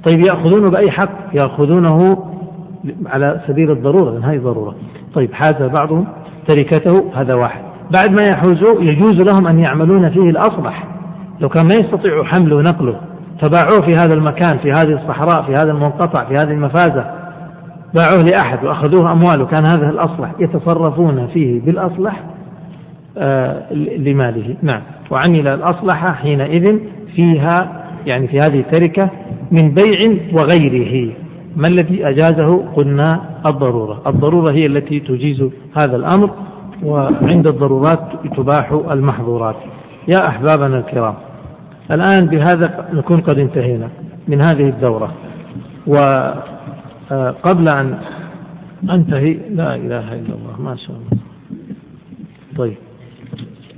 [0.04, 2.26] طيب يأخذونه بأي حق؟ يأخذونه
[3.06, 4.76] على سبيل الضرورة لأن هذه ضرورة.
[5.14, 6.08] طيب حاز بعضهم
[6.48, 7.62] تركته هذا واحد.
[7.92, 10.88] بعد ما يحوزوا يجوز لهم أن يعملون فيه الأصلح.
[11.40, 13.00] لو كان ما يستطيعوا حمله ونقله
[13.42, 17.06] فباعوه في هذا المكان في هذه الصحراء في هذا المنقطع في هذه المفازة.
[17.94, 20.32] باعوه لأحد وأخذوه أمواله كان هذا الأصلح.
[20.40, 22.24] يتصرفون فيه بالأصلح
[23.98, 24.56] لماله.
[24.62, 24.82] نعم.
[25.12, 26.80] وعمل الأصلح حينئذ
[27.16, 29.10] فيها يعني في هذه التركة
[29.52, 31.14] من بيع وغيره.
[31.56, 34.02] ما الذي أجازه؟ قلنا الضرورة.
[34.08, 35.44] الضرورة هي التي تجيز
[35.78, 36.30] هذا الأمر
[36.84, 38.00] وعند الضرورات
[38.38, 39.56] تباح المحظورات.
[40.08, 41.14] يا أحبابنا الكرام
[41.92, 43.90] الآن بهذا نكون قد انتهينا
[44.28, 45.14] من هذه الدورة.
[45.88, 45.96] و
[47.12, 47.98] آه، أن
[48.90, 51.22] أنتهي لا إله إلا الله ما شاء الله.
[52.58, 52.89] طيب.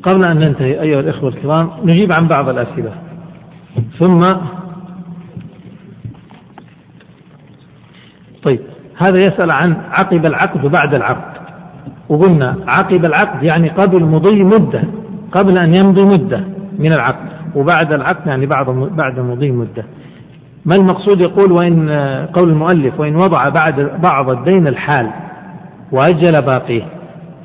[0.04, 2.92] قبل أن ننتهي أيها الإخوة الكرام نجيب عن بعض الأسئلة.
[4.00, 4.20] ثم
[8.44, 8.60] طيب
[8.98, 11.42] هذا يسأل عن عقب العقد وبعد العقد.
[12.10, 14.84] وقلنا عقب العقد يعني قبل مضي مدة
[15.32, 16.44] قبل أن يمضي مدة
[16.80, 17.30] من العقد.
[17.56, 19.86] وبعد العقد يعني بعد بعد مضي مدة.
[20.66, 21.90] ما المقصود؟ يقول وإن
[22.34, 25.10] قول المؤلف وإن وضع بعد بعض الدين الحال
[25.92, 26.84] وأجل باقيه.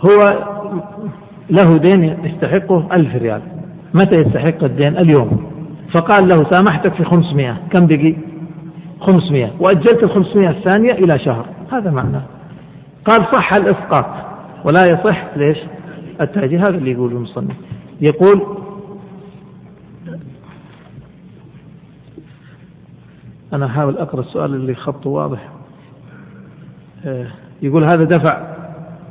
[0.00, 0.46] هو
[1.50, 3.40] له دين يستحقه ألف ريال.
[3.94, 5.50] متى يستحق الدين؟ اليوم.
[5.94, 7.56] فقال له سامحتك في خمسمائة.
[7.70, 8.14] كم بقي؟
[9.00, 9.50] خمسمائة.
[9.60, 11.46] وأجلت الخمسمائة الثانية إلى شهر.
[11.72, 12.22] هذا معناه.
[13.04, 14.06] قال صح الإسقاط.
[14.64, 15.58] ولا يصح ليش؟
[16.20, 17.56] التأجيل هذا اللي يقول المصنف.
[18.00, 18.42] يقول
[23.52, 25.48] أنا أحاول أقرأ السؤال اللي خطه واضح.
[27.06, 27.26] آه،
[27.62, 28.55] يقول هذا دفع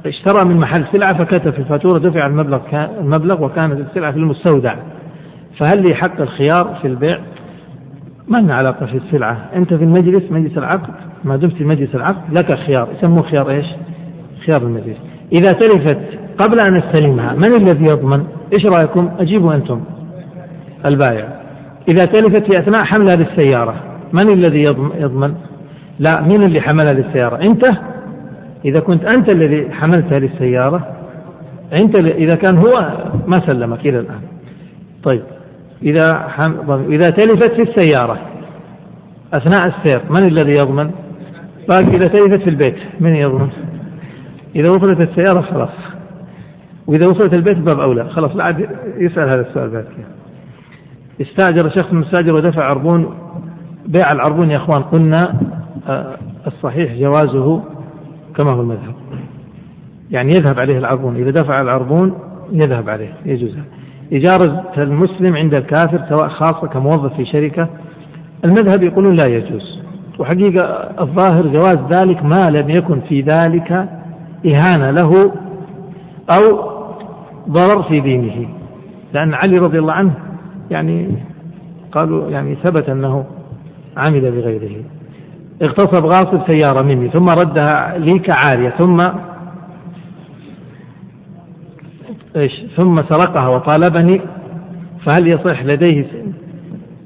[0.09, 4.75] اشترى من محل سلعة فكتب في الفاتورة دفع المبلغ المبلغ وكانت السلعة في المستودع.
[5.59, 7.19] فهل لي حق الخيار في البيع؟
[8.27, 9.49] ما لنا علاقة في السلعة.
[9.55, 10.93] أنت في المجلس مجلس العقد.
[11.23, 12.87] ما دمت في مجلس العقد لك خيار.
[12.97, 13.65] يسموه خيار إيش؟
[14.45, 14.97] خيار المجلس.
[15.31, 15.99] إذا تلفت
[16.37, 19.81] قبل أن استلمها من الذي يضمن؟ إيش رأيكم؟ أجيبوا أنتم.
[20.85, 21.27] البائع.
[21.87, 23.75] إذا تلفت في أثناء حملها للسيارة
[24.13, 24.61] من الذي
[24.99, 25.35] يضمن؟
[25.99, 27.63] لا مين اللي حملها للسيارة؟ أنت
[28.65, 30.87] إذا كنت أنت الذي حملتها للسيارة
[31.81, 32.93] أنت إذا كان هو
[33.27, 34.21] ما سلمك إلى الآن.
[35.03, 35.21] طيب
[35.83, 36.71] إذا حم...
[36.71, 38.19] إذا تلفت في السيارة
[39.33, 40.91] أثناء السير من الذي يضمن؟
[41.69, 43.49] باقي إذا تلفت في البيت من يضمن؟
[44.55, 45.69] إذا وصلت السيارة خلاص.
[46.87, 48.09] وإذا وصلت البيت باب أولى.
[48.09, 50.07] خلاص لا عاد يسأل هذا السؤال بعد كده.
[51.21, 53.15] استاجر شخص مستاجر ودفع عربون
[53.85, 54.81] بيع العربون يا إخوان.
[54.81, 55.39] قلنا
[55.89, 57.74] آه، الصحيح جوازه
[58.37, 58.93] كما هو المذهب.
[60.11, 61.15] يعني يذهب عليه العربون.
[61.15, 62.13] إذا دفع العربون
[62.51, 63.57] يذهب عليه يجوز.
[64.13, 67.67] إجارة المسلم عند الكافر سواء خاصة كموظف في شركة
[68.45, 69.79] المذهب يقولون لا يجوز.
[70.19, 70.63] وحقيقة
[71.01, 73.71] الظاهر جواز ذلك ما لم يكن في ذلك
[74.45, 75.31] إهانة له
[76.29, 76.69] أو
[77.49, 78.47] ضرر في دينه.
[79.13, 80.13] لأن علي رضي الله عنه
[80.71, 81.07] يعني
[81.91, 83.25] قالوا يعني ثبت أنه
[83.97, 84.83] عمل بغيره.
[85.61, 88.97] اغتصب غاصب سيارة مني ثم ردها لي كعارية ثم
[92.35, 94.21] إيش ثم سرقها وطالبني
[95.05, 96.05] فهل يصح لديه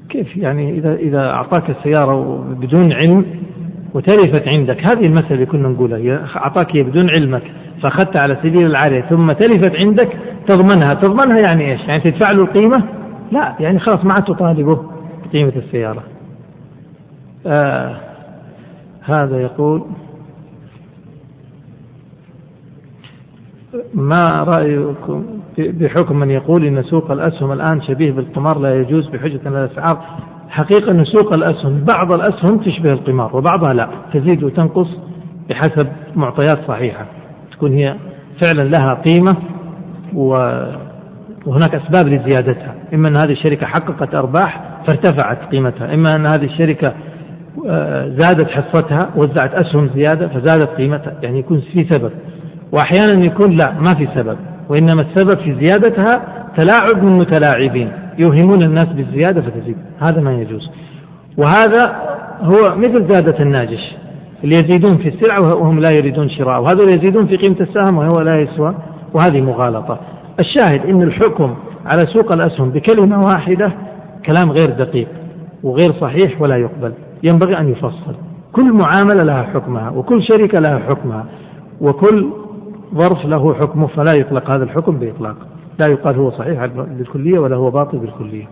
[0.08, 3.24] كيف يعني إذا إذا أعطاك السيارة بدون علم
[3.94, 7.42] وتلفت عندك هذه المسألة اللي كنا نقولها أعطاك بدون علمك
[7.82, 10.08] فاخذتها على سبيل العاريه ثم تلفت عندك
[10.48, 12.82] تضمنها تضمنها يعني إيش؟ يعني تدفع له القيمة؟
[13.32, 14.84] لا يعني خلاص ما عاد تطالبه
[15.26, 16.02] بقيمة السيارة.
[17.46, 18.09] آه
[19.02, 19.82] هذا يقول
[23.94, 25.24] ما رأيكم
[25.58, 30.04] بحكم من يقول إن سوق الأسهم الآن شبيه بالقمار لا يجوز بحجة الأسعار
[30.48, 33.88] حقيقة أن سوق الأسهم بعض الأسهم تشبه القمار وبعضها لا.
[34.12, 34.88] تزيد وتنقص
[35.48, 35.86] بحسب
[36.16, 37.06] معطيات صحيحة.
[37.52, 37.96] تكون هي
[38.42, 39.36] فعلا لها قيمة
[40.14, 42.74] وهناك أسباب لزيادتها.
[42.94, 45.94] إما أن هذه الشركة حققت أرباح فارتفعت قيمتها.
[45.94, 46.94] إما أن هذه الشركة
[48.18, 52.10] زادت حصتها وزعت أسهم زيادة فزادت قيمتها يعني يكون في سبب.
[52.72, 54.36] وأحيانا يكون لا ما في سبب.
[54.68, 56.22] وإنما السبب في زيادتها
[56.56, 59.76] تلاعب من متلاعبين يوهمون الناس بالزيادة فتزيد.
[60.00, 60.70] هذا ما يجوز.
[61.36, 61.96] وهذا
[62.42, 63.96] هو مثل زادة الناجش
[64.44, 68.40] اللي يزيدون في السلعة وهم لا يريدون شراء وهذول يزيدون في قيمة السهم وهو لا
[68.40, 68.74] يسوى
[69.14, 69.98] وهذه مغالطة.
[70.40, 71.54] الشاهد أن الحكم
[71.86, 73.72] على سوق الأسهم بكلمة واحدة
[74.26, 75.08] كلام غير دقيق
[75.62, 76.92] وغير صحيح ولا يقبل.
[77.22, 78.14] ينبغي أن يفصل.
[78.52, 81.24] كل معاملة لها حكمها وكل شركة لها حكمها
[81.80, 82.30] وكل
[82.94, 85.36] ظرف له حكمه فلا يطلق هذا الحكم بإطلاق.
[85.78, 88.44] لا يقال هو صحيح بالكلية ولا هو باطل بالكلية.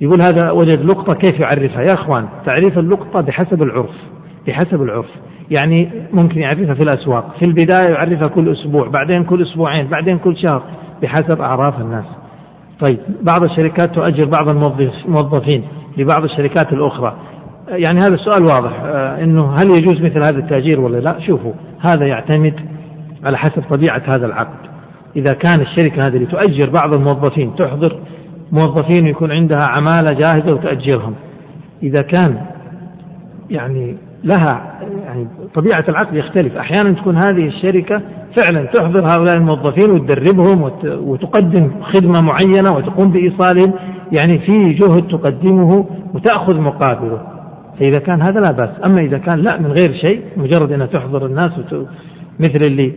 [0.00, 3.94] يقول هذا وجد لقطة كيف يعرفها؟ يا أخوان تعريف اللقطة بحسب العرف
[4.46, 5.08] بحسب العرف.
[5.58, 7.34] يعني ممكن يعرفها في الأسواق.
[7.38, 10.62] في البداية يعرفها كل أسبوع بعدين كل أسبوعين بعدين كل شهر
[11.02, 12.04] بحسب أعراف الناس.
[12.80, 15.64] طيب بعض الشركات تؤجر بعض الموظفين
[15.96, 17.16] لبعض الشركات الأخرى.
[17.72, 22.06] يعني هذا السؤال واضح آه، إنه هل يجوز مثل هذا التأجير ولا لا؟ شوفوا هذا
[22.06, 22.54] يعتمد
[23.24, 24.72] على حسب طبيعة هذا العقد.
[25.16, 27.98] إذا كان الشركة هذه اللي تؤجر بعض الموظفين تحضر
[28.52, 31.14] موظفين يكون عندها عمالة جاهزة وتأجرهم.
[31.82, 32.36] إذا كان
[33.50, 36.56] يعني لها يعني طبيعة العقد يختلف.
[36.56, 38.00] أحيانا تكون هذه الشركة
[38.36, 43.72] فعلا تحضر هؤلاء الموظفين وتدربهم وتقدم خدمة معينة وتقوم بإيصالهم.
[44.12, 47.31] يعني في جهد تقدمه وتأخذ مقابله.
[47.78, 48.70] فإذا كان هذا لا بأس.
[48.84, 51.52] أما إذا كان لا من غير شيء مجرد أنها تحضر الناس
[52.40, 52.92] مثل اللي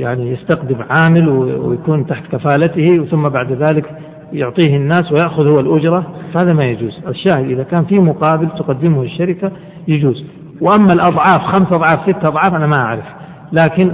[0.00, 3.84] يعني يستقدم عامل ويكون تحت كفالته ثم بعد ذلك
[4.32, 7.00] يعطيه الناس ويأخذ هو الأجرة فهذا ما يجوز.
[7.08, 9.50] الشاهد إذا كان في مقابل تقدمه الشركة
[9.88, 10.24] يجوز.
[10.60, 13.04] وأما الأضعاف خمس أضعاف ست أضعاف أنا ما أعرف.
[13.52, 13.92] لكن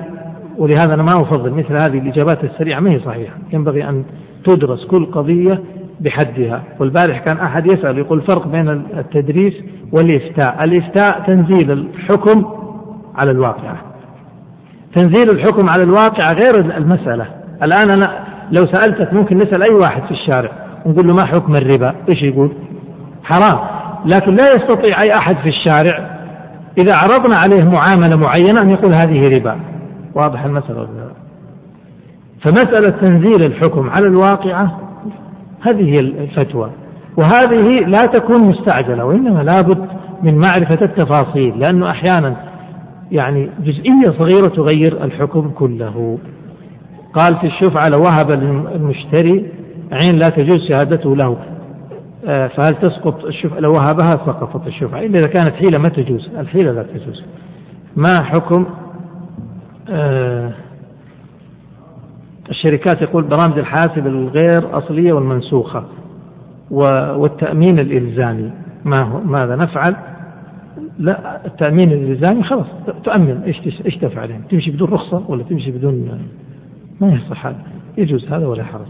[0.58, 3.34] ولهذا أنا ما أفضل مثل هذه الإجابات السريعة ما هي صحيحة.
[3.52, 4.04] ينبغي أن
[4.44, 5.60] تدرس كل قضية
[6.01, 6.62] بحدها.
[6.80, 9.55] والبارح كان أحد يسأل يقول الفرق بين التدريس
[9.93, 10.64] والإفتاء.
[10.64, 12.45] الإفتاء تنزيل الحكم
[13.14, 13.74] على الواقع.
[14.95, 17.26] تنزيل الحكم على الواقع غير المسألة.
[17.62, 20.51] الآن أنا لو سألتك ممكن نسأل أي واحد في الشارع
[20.86, 22.53] ونقول له ما حكم الربا؟ إيش يقول؟
[23.24, 23.59] حرام.
[24.07, 26.11] لكن لا يستطيع أي أحد في الشارع
[26.78, 29.57] إذا عرضنا عليه معاملة معينة أن يقول هذه ربا.
[30.14, 30.88] واضح المسألة
[32.43, 34.80] فمسألة تنزيل الحكم على الواقعة
[35.62, 36.70] هذه الفتوى.
[37.16, 39.88] وهذه لا تكون مستعجلة وإنما لابد
[40.22, 42.36] من معرفة التفاصيل لأنه أحيانا
[43.10, 46.18] يعني جزئية صغيرة تغير الحكم كله.
[47.14, 48.30] قال في الشفعة وهب
[48.74, 49.46] المشتري
[49.92, 51.36] عين لا تجوز شهادته له.
[52.26, 56.72] آه، فهل تسقط الشفعة لو وهبها؟ سقطت الشفعة إلا إذا كانت حيلة ما تجوز الحيلة
[56.72, 57.24] لا تجوز.
[57.96, 58.66] ما حكم؟
[59.90, 60.50] آه،
[62.64, 65.84] الشركات يقول برامج الحاسب الغير أصلية والمنسوخة
[66.70, 68.50] والتأمين الإلزامي.
[68.84, 69.96] ما هو ماذا نفعل؟
[70.98, 72.66] لا التأمين الإلزامي خلاص
[73.04, 73.42] تؤمن.
[73.42, 73.56] إيش
[73.86, 76.18] إيش تفعل يعني؟ تمشي بدون رخصة ولا تمشي بدون؟
[77.00, 77.56] ما يصح هذا
[77.98, 78.86] يجوز هذا ولا حرج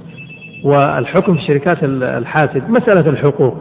[0.65, 3.55] والحكم في شركات الحاسب مسألة الحقوق.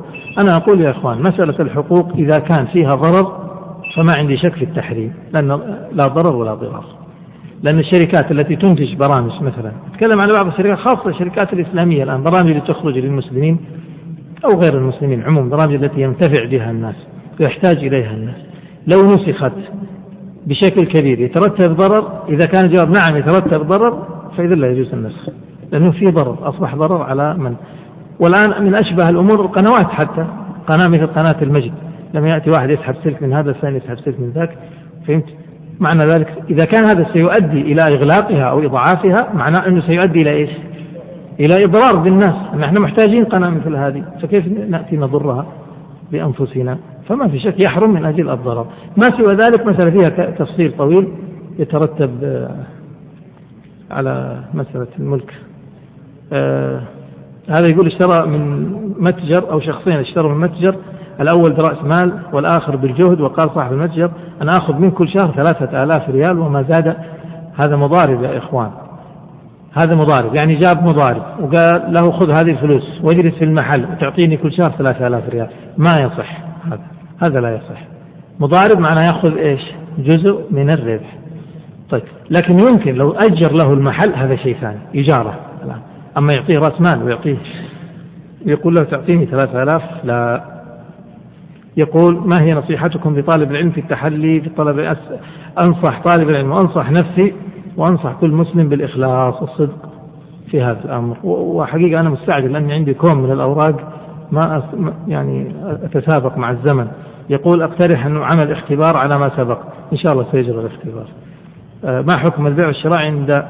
[0.43, 3.51] أنا أقول يا إخوان مسألة الحقوق إذا كان فيها ضرر
[3.95, 5.47] فما عندي شك في التحريم لأن
[5.93, 7.00] لا ضرر ولا ضرار.
[7.63, 12.49] لأن الشركات التي تنتج برامج مثلا أتكلم على بعض الشركات خاصة الشركات الإسلامية الآن برامج
[12.49, 13.57] اللي تخرج للمسلمين
[14.45, 16.95] أو غير المسلمين عموما برامج التي ينتفع بها الناس
[17.39, 18.35] ويحتاج إليها الناس.
[18.87, 19.53] لو نسخت
[20.47, 24.07] بشكل كبير يترتب ضرر إذا كان الجواب نعم يترتب ضرر
[24.37, 25.29] فإذا لا يجوز النسخ
[25.71, 27.55] لأنه في ضرر أصبح ضرر على من؟
[28.19, 30.25] والآن من أشبه الأمور القنوات حتى
[30.67, 31.73] قناة مثل قناة المجد
[32.13, 34.57] لما يأتي واحد يسحب سلك من هذا الثاني يسحب سلك من ذاك
[35.07, 35.25] فهمت؟
[35.81, 40.49] معنى ذلك إذا كان هذا سيؤدي إلى إغلاقها أو إضعافها معناه أنه سيؤدي إلى إيش؟
[41.39, 42.35] إلى إضرار بالناس.
[42.59, 44.03] نحن محتاجين قناة مثل هذه.
[44.21, 45.45] فكيف نأتي نضرها
[46.11, 46.77] بأنفسنا؟
[47.09, 48.67] فما في شك يحرم من أجل الضرر.
[48.97, 51.07] ما سوى ذلك مسألة فيها تفصيل طويل
[51.59, 52.55] يترتب آه،
[53.91, 55.33] على مسألة الملك.
[56.33, 56.81] آه
[57.49, 58.65] هذا يقول اشترى من
[58.99, 60.75] متجر أو شخصين اشتروا من متجر
[61.19, 66.09] الأول برأس مال والآخر بالجهد وقال صاحب المتجر أنا آخذ من كل شهر ثلاثة آلاف
[66.09, 66.95] ريال وما زاد.
[67.55, 68.69] هذا مضارب يا إخوان.
[69.73, 74.53] هذا مضارب يعني جاب مضارب وقال له خذ هذه الفلوس واجلس في المحل وتعطيني كل
[74.53, 75.47] شهر ثلاثة آلاف ريال.
[75.77, 76.81] ما يصح هذا
[77.27, 77.81] هذا لا يصح.
[78.39, 79.61] مضارب معناه يأخذ إيش؟
[79.97, 81.17] جزء من الربح.
[81.89, 85.39] طيب لكن يمكن لو أجر له المحل هذا شيء ثاني إجارة
[86.17, 87.37] أما يعطيه رأس مال ويعطيه
[88.45, 90.60] يقول له تعطيني ثلاثة آلاف لا.
[91.77, 94.79] يقول ما هي نصيحتكم لطالب العلم في التحلي في طلب
[95.65, 97.33] أنصح طالب العلم وأنصح نفسي
[97.77, 99.89] وأنصح كل مسلم بالإخلاص والصدق
[100.51, 101.17] في هذا الأمر.
[101.23, 103.93] وحقيقة أنا مستعجل لأني عندي كوم من الأوراق
[104.31, 104.63] ما
[105.07, 106.87] يعني أتسابق مع الزمن.
[107.29, 109.59] يقول أقترح أنه عمل اختبار على ما سبق.
[109.93, 111.05] إن شاء الله سيجرى الاختبار.
[111.85, 113.43] آه، ما حكم البيع والشراء عند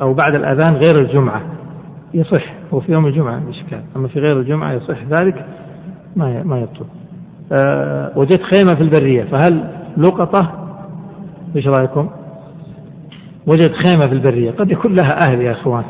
[0.00, 1.42] أو بعد الأذان غير الجمعة؟
[2.14, 2.44] يصح
[2.74, 5.46] هو في يوم الجمعة إشكال أما في غير الجمعة يصح ذلك
[6.16, 6.86] ما ما يطلب.
[8.16, 9.64] وجدت خيمة في البرية فهل
[9.96, 10.50] لقطة؟
[11.56, 12.08] إيش رأيكم؟
[13.46, 15.84] وجدت خيمة في البرية قد يكون لها أهل يا إخوان.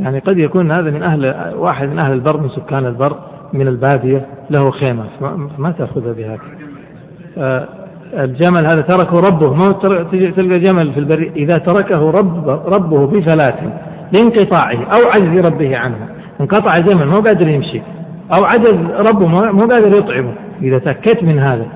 [0.00, 3.16] يعني قد يكون هذا من أهل واحد من أهل البر من سكان البر
[3.52, 5.04] من البادية له خيمة.
[5.58, 6.38] ما تأخذها بهذا.
[7.38, 7.68] أه
[8.14, 9.54] الجمل هذا تركه ربه.
[9.54, 9.72] ما
[10.36, 13.58] تلقى جمل في البرية؟ إذا تركه رب ربه بفلاة
[14.12, 16.08] لانقطاعه أو عجز ربه عنه.
[16.40, 17.82] انقطع الجمل مو قادر يمشي.
[18.38, 18.76] أو عجز
[19.10, 20.34] ربه مو قادر يطعمه.
[20.62, 21.66] إذا تأكدت من هذا.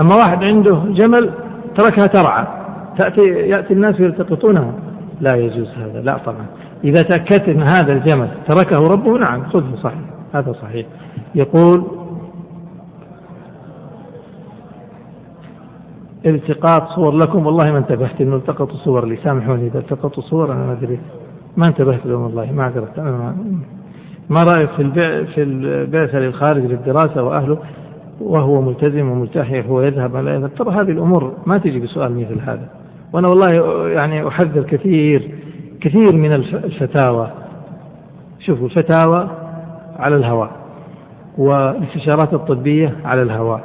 [0.00, 1.30] أما واحد عنده جمل
[1.78, 2.46] تركها ترعى.
[2.98, 4.72] تأتي يأتي الناس يلتقطونها
[5.20, 6.00] لا يجوز هذا.
[6.00, 6.46] لا طبعا.
[6.84, 9.98] إذا تأكدت أن هذا الجمل تركه ربه نعم خذه صحيح.
[10.34, 10.86] هذا صحيح.
[11.34, 11.84] يقول
[16.26, 17.46] التقاط صور لكم.
[17.46, 19.16] والله ما انتبهت إنه التقطوا صور لي.
[19.16, 20.98] سامحوني إذا التقطوا صور أنا ما أدري.
[21.56, 23.36] ما انتبهت لهم والله ما عرفت أنا ما,
[24.30, 24.70] ما رايك
[25.34, 27.58] في البعثة للخارج للدراسة وأهله.
[28.20, 30.54] وهو ملتزم وملتحي هو يذهب لا يذهب.
[30.54, 32.68] ترى هذه الأمور ما تجي بسؤال مثل هذا.
[33.12, 33.52] وأنا والله
[33.88, 35.30] يعني أحذر كثير
[35.80, 37.30] كثير من الفتاوى.
[38.40, 39.28] شوفوا الفتاوى
[39.98, 40.50] على الهواء
[41.38, 43.60] والاستشارات الطبية على الهواء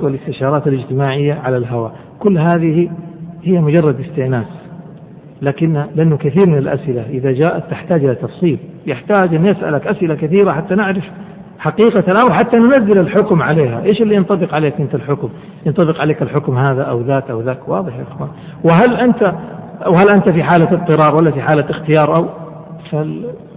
[0.00, 1.92] والاستشارات الاجتماعية على الهواء.
[2.18, 2.90] كل هذه
[3.42, 4.46] هي مجرد استئناس.
[5.42, 8.58] لكن لأنه كثير من الأسئلة إذا جاءت تحتاج إلى تفصيل.
[8.86, 11.04] يحتاج أن يسألك أسئلة كثيرة حتى نعرف
[11.60, 13.82] حقيقة الأمر حتى ننزل الحكم عليها.
[13.82, 15.30] إيش اللي ينطبق عليك أنت الحكم؟
[15.66, 17.68] ينطبق عليك الحكم هذا أو ذاك أو ذاك.
[17.68, 18.28] واضح يا إخوان.
[18.64, 19.34] وهل أنت
[19.86, 22.26] وهل أنت في حالة اضطرار ولا في حالة اختيار أو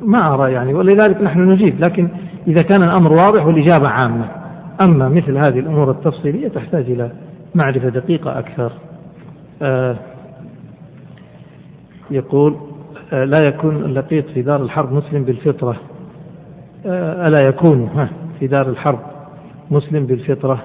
[0.02, 0.74] ما أرى يعني.
[0.74, 1.80] ولذلك نحن نجيب.
[1.80, 2.08] لكن
[2.48, 4.26] إذا كان الأمر واضح والإجابة عامة.
[4.86, 7.12] أما مثل هذه الأمور التفصيلية تحتاج إلى
[7.56, 8.72] معرفة دقيقة أكثر.
[9.62, 9.96] آه
[12.12, 12.56] يقول
[13.14, 15.76] آه، لا يكون اللقيط في دار الحرب مسلم بالفطرة.
[16.86, 18.08] ألا يكون
[18.40, 19.00] في دار الحرب
[19.72, 20.64] مسلم بالفطرة.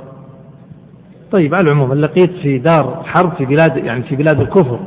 [1.33, 4.81] طيب على العموم اللقيط في دار حرب في بلاد يعني في بلاد الكفر.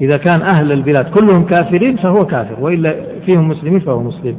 [0.00, 4.38] إذا كان أهل البلاد كلهم كافرين فهو كافر وإلا فيهم مسلمين فهو مسلم.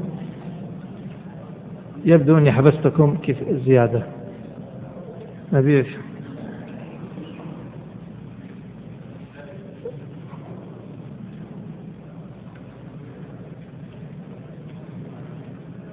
[2.05, 4.03] يبدو أني حبستكم كيف زيادة.
[5.53, 5.85] نبي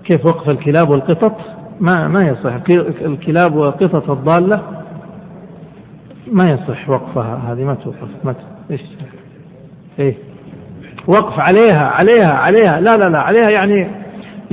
[0.05, 1.37] كيف وقف الكلاب والقطط؟
[1.81, 2.53] ما ما يصح.
[3.01, 4.63] الكلاب والقطط الضالة
[6.33, 8.35] ما يصح وقفها هذه ما توقف ما
[8.71, 8.81] إيش؟
[9.99, 10.15] إيه.
[11.07, 12.81] وقف عليها عليها عليها.
[12.81, 13.87] لا لا لا عليها يعني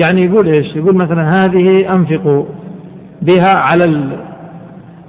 [0.03, 2.45] يعني يقول إيش؟ يقول مثلا هذه انفقوا
[3.21, 3.85] بها على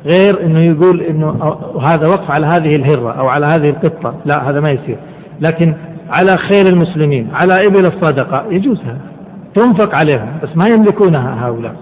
[0.04, 4.14] غير إنه يقول إنه هذا وقف على هذه الهرة أو على هذه القطة.
[4.24, 4.96] لا هذا ما يصير.
[5.40, 5.74] لكن
[6.10, 9.11] على خير المسلمين على إبل الصدقه يجوز هذا
[9.54, 11.76] تنفق عليهم بس ما يملكونها هؤلاء.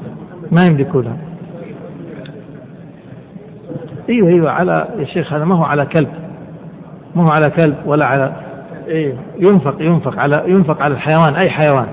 [0.52, 1.16] ما يملكونها.
[4.08, 6.08] أيوه أيوه على يا شيخ هذا ما هو على كلب.
[7.14, 8.32] ما هو على كلب ولا على
[8.88, 11.86] إيه ينفق ينفق على ينفق على الحيوان أي حيوان.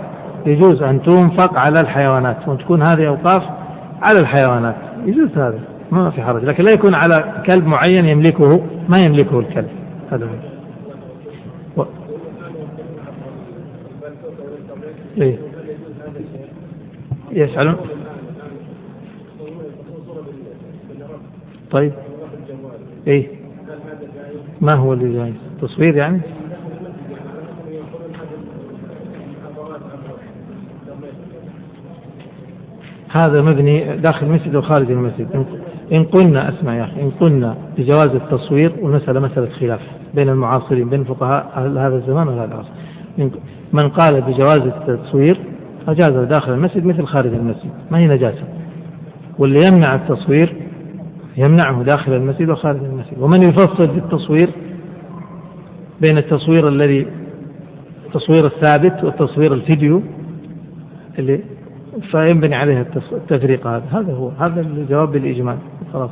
[0.46, 2.48] يجوز أن تنفق على الحيوانات.
[2.48, 3.44] وتكون هذه أوقاف
[4.02, 4.76] على الحيوانات.
[5.06, 5.60] يجوز هذا.
[5.92, 6.44] ما في حرج.
[6.44, 9.70] لكن لا يكون على كلب معين يملكه ما يملكه الكلب.
[10.12, 10.32] هذا هو.
[11.82, 11.86] و...
[15.22, 15.47] إيه.
[17.38, 17.76] يسألون.
[21.72, 21.92] طيب.
[23.08, 23.28] إيه؟
[24.62, 26.22] ما هو اللي جاي؟ تصوير يعني؟
[33.10, 35.46] هذا مبني داخل المسجد وخارج المسجد؟
[35.92, 39.82] إن قلنا أسمع يا أخي إن قلنا بجواز التصوير والمسألة مسألة خلاف
[40.14, 42.70] بين المعاصرين بين فقهاء هذا الزمان وهذا العصر
[43.74, 45.57] من قال بجواز التصوير
[45.88, 48.44] أجاز داخل المسجد مثل خارج المسجد ما هي نجاسة.
[49.40, 50.56] واللي يمنع التصوير
[51.38, 53.20] يمنعه داخل المسجد وخارج المسجد.
[53.20, 54.50] ومن يفصل في التصوير
[56.02, 57.08] بين التصوير الذي
[58.06, 60.02] التصوير الثابت والتصوير الفيديو
[61.20, 61.40] اللي
[62.12, 63.84] فينبني عليه التفريق هذا.
[63.92, 65.58] هذا هو هذا الجواب بالإجمال
[65.94, 66.12] خلاص.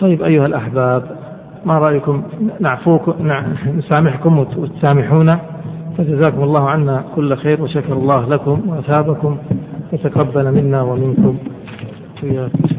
[0.00, 1.16] طيب أيها الأحباب
[1.64, 2.22] ما رأيكم؟
[2.60, 3.32] نعفوكم
[3.76, 5.55] نسامحكم وتسامحونا.
[5.98, 9.38] فجزاكم الله عنا كل خير وشكر الله لكم وأثابكم.
[9.92, 11.38] وتقبل منا ومنكم.
[12.22, 12.75] وإياكم